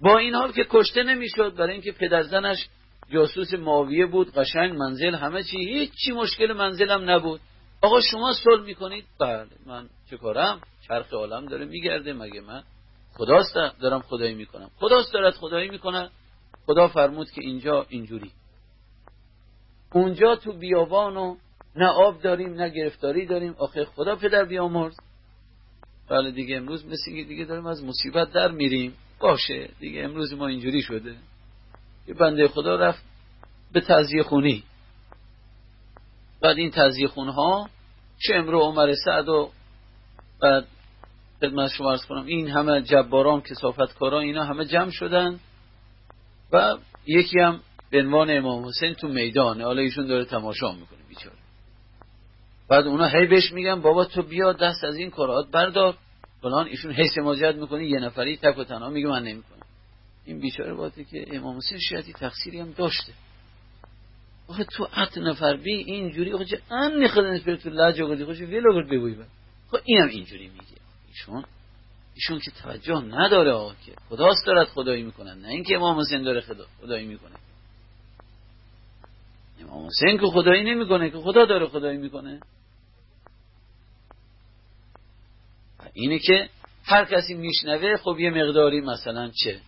[0.00, 2.68] با این حال که کشته نمی‌شد برای اینکه پدر زنش
[3.12, 7.40] جاسوس ماویه بود قشنگ منزل همه چی هیچ چی مشکل منزلم نبود.
[7.82, 12.62] آقا شما صلح می‌کنید؟ بله من چه کارم؟ چرخ عالم داره میگرده مگه من؟
[13.14, 14.70] خداست دارم خدایی می‌کنم.
[14.76, 16.10] خداست دارد خدایی می‌کنه
[16.66, 18.30] خدا فرمود که اینجا اینجوری.
[19.92, 21.36] اونجا تو بیابان و
[21.76, 23.54] نه آب داریم نه گرفتاری داریم.
[23.58, 24.96] آخه خدا پدر بیامرز.
[26.08, 28.94] بله دیگه امروز مثل دیگه داریم از مصیبت در میریم.
[29.20, 31.16] باشه دیگه امروز ما اینجوری شده.
[32.08, 33.04] یه بنده خدا رفت
[33.72, 34.62] به تزیه خونی.
[36.40, 37.68] بعد این تزیه خونها
[38.18, 39.50] شمر و عمر سعد و
[40.40, 40.66] بعد
[41.40, 45.40] خدمت شما ارز کنم این همه جباران کسافتکاران اینا همه جمع شدن.
[46.54, 51.36] و یکی هم به عنوان امام حسین تو میدانه حالا ایشون داره تماشا می‌کنه بیچاره.
[52.68, 55.96] بعد اونا هی بهش میگن بابا تو بیا دست از این کارات بردار.
[56.42, 59.62] فلان ایشون هی سماجت می‌کنه یه نفری تک و تنها میگه من نمی‌کنم.
[60.24, 63.12] این بیچاره باته که امام حسین شاید تقصیری هم داشته.
[64.48, 68.74] آخه تو ات نفر بی اینجوری آخه چه ان نخدن تو لجا گردی خوش ویلو
[68.74, 69.16] گرد بگوی
[69.70, 70.80] خب اینم اینجوری میگه.
[71.08, 71.44] ایشون
[72.14, 75.38] ایشون که توجه نداره آقا که خداست دارد خدایی می‌کنن.
[75.38, 77.34] نه اینکه امام حسین داره خدا خدایی می‌کنه.
[79.60, 82.40] امام حسین که خدایی نمی‌کنه که خدا داره خدایی می‌کنه.
[85.92, 86.48] اینه که
[86.84, 89.60] هر کسی میشنوه خب یه مقداری مثلا چه؟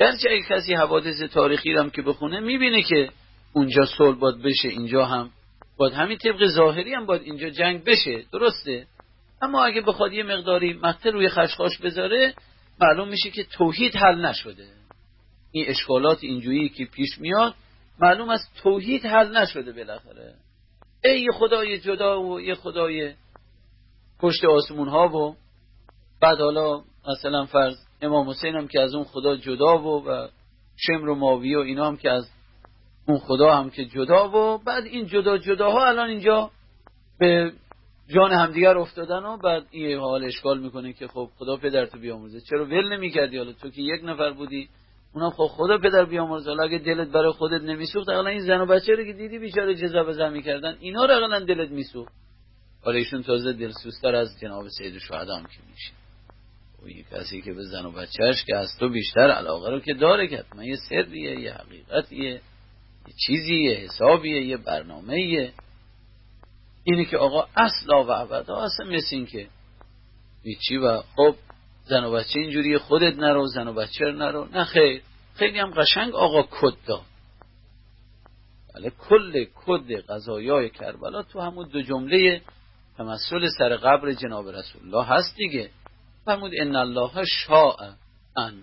[0.00, 3.10] گرچه اگه کسی حوادث تاریخی هم که بخونه می‌بینه که
[3.52, 5.30] اونجا صلح باد بشه اینجا هم
[5.76, 8.24] باید همین طبق ظاهری هم باید اینجا جنگ بشه.
[8.32, 8.86] درسته؟
[9.42, 12.34] اما اگه بخواد یه مقداری مقتل روی خشخاش بذاره
[12.80, 14.68] معلوم میشه که توحید حل نشده.
[15.52, 17.54] این اشکالات اینجوری که پیش میاد
[18.00, 20.34] معلوم است توحید حل نشده بالاخره.
[21.04, 23.14] ای یه خدای جدا و یه خدای
[24.20, 25.36] پشت آسمون ها و
[26.20, 30.28] بعد حالا مثلا فرض امام حسین هم که از اون خدا جدا و و
[30.76, 32.30] شمر و ماوی و اینا هم که از
[33.06, 36.50] اون خدا هم که جدا و بعد این جدا جداها الان اینجا
[37.18, 37.52] به
[38.14, 42.40] جان همدیگر افتادن و بعد این حال اشکال می‌کنه که خب خدا پدر تو بیاموزه
[42.40, 44.68] چرا ول نمی‌کردی حالا؟ تو که یک نفر بودی
[45.14, 48.66] اونم خب خدا پدر بیامرز حالا اگه دلت برای خودت نمیسوخت اقلا این زن و
[48.66, 52.12] بچه رو که دیدی بیچاره جزا بزن می‌کردن اینا رو اقلا دلت میسوخت.
[52.84, 55.92] حالا ایشون تازه دلسوزتر از جناب سید شهدا که میشه.
[56.82, 59.94] و این کسی که به زن و بچهش که از تو بیشتر علاقه رو که
[59.94, 62.30] داره که من یه سریه یه حقیقتیه
[63.06, 65.52] یه چیزیه حسابیه یه برنامهیه
[66.88, 69.48] اینه که آقا اصلا و ابدا اصلا مثل این که
[70.42, 71.34] هیچی و خب
[71.84, 74.48] زن و بچه اینجوری خودت نرو زن و بچه نرو.
[74.52, 75.02] نه خیر.
[75.34, 77.02] خیلی هم قشنگ آقا کد داد.
[78.74, 82.42] بله کل کد قضایای کربلا تو همون دو جمله
[82.98, 85.70] تمثل سر قبر جناب رسول الله هست دیگه.
[86.24, 87.76] فرمود ان الله شاء
[88.36, 88.62] ان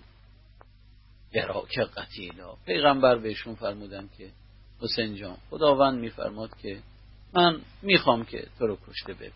[1.34, 2.56] یراک قتیلا.
[2.66, 4.30] پیغمبر بهشون فرمودن که
[4.82, 6.80] حسین جان خداوند میفرماد که
[7.36, 9.32] من می‌خوام که تو رو کشته ببین.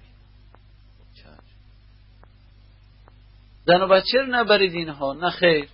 [3.65, 5.69] زن و بچه رو نبرید اینها نه خیر.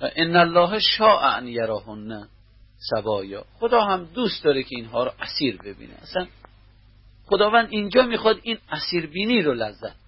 [0.00, 2.28] ان الله شاء ان یراهن
[2.90, 5.94] سبایا خدا هم دوست داره که اینها رو اسیر ببینه.
[6.02, 6.26] اصلا
[7.26, 10.01] خداوند اینجا می‌خواد این اسیر بینی رو لذت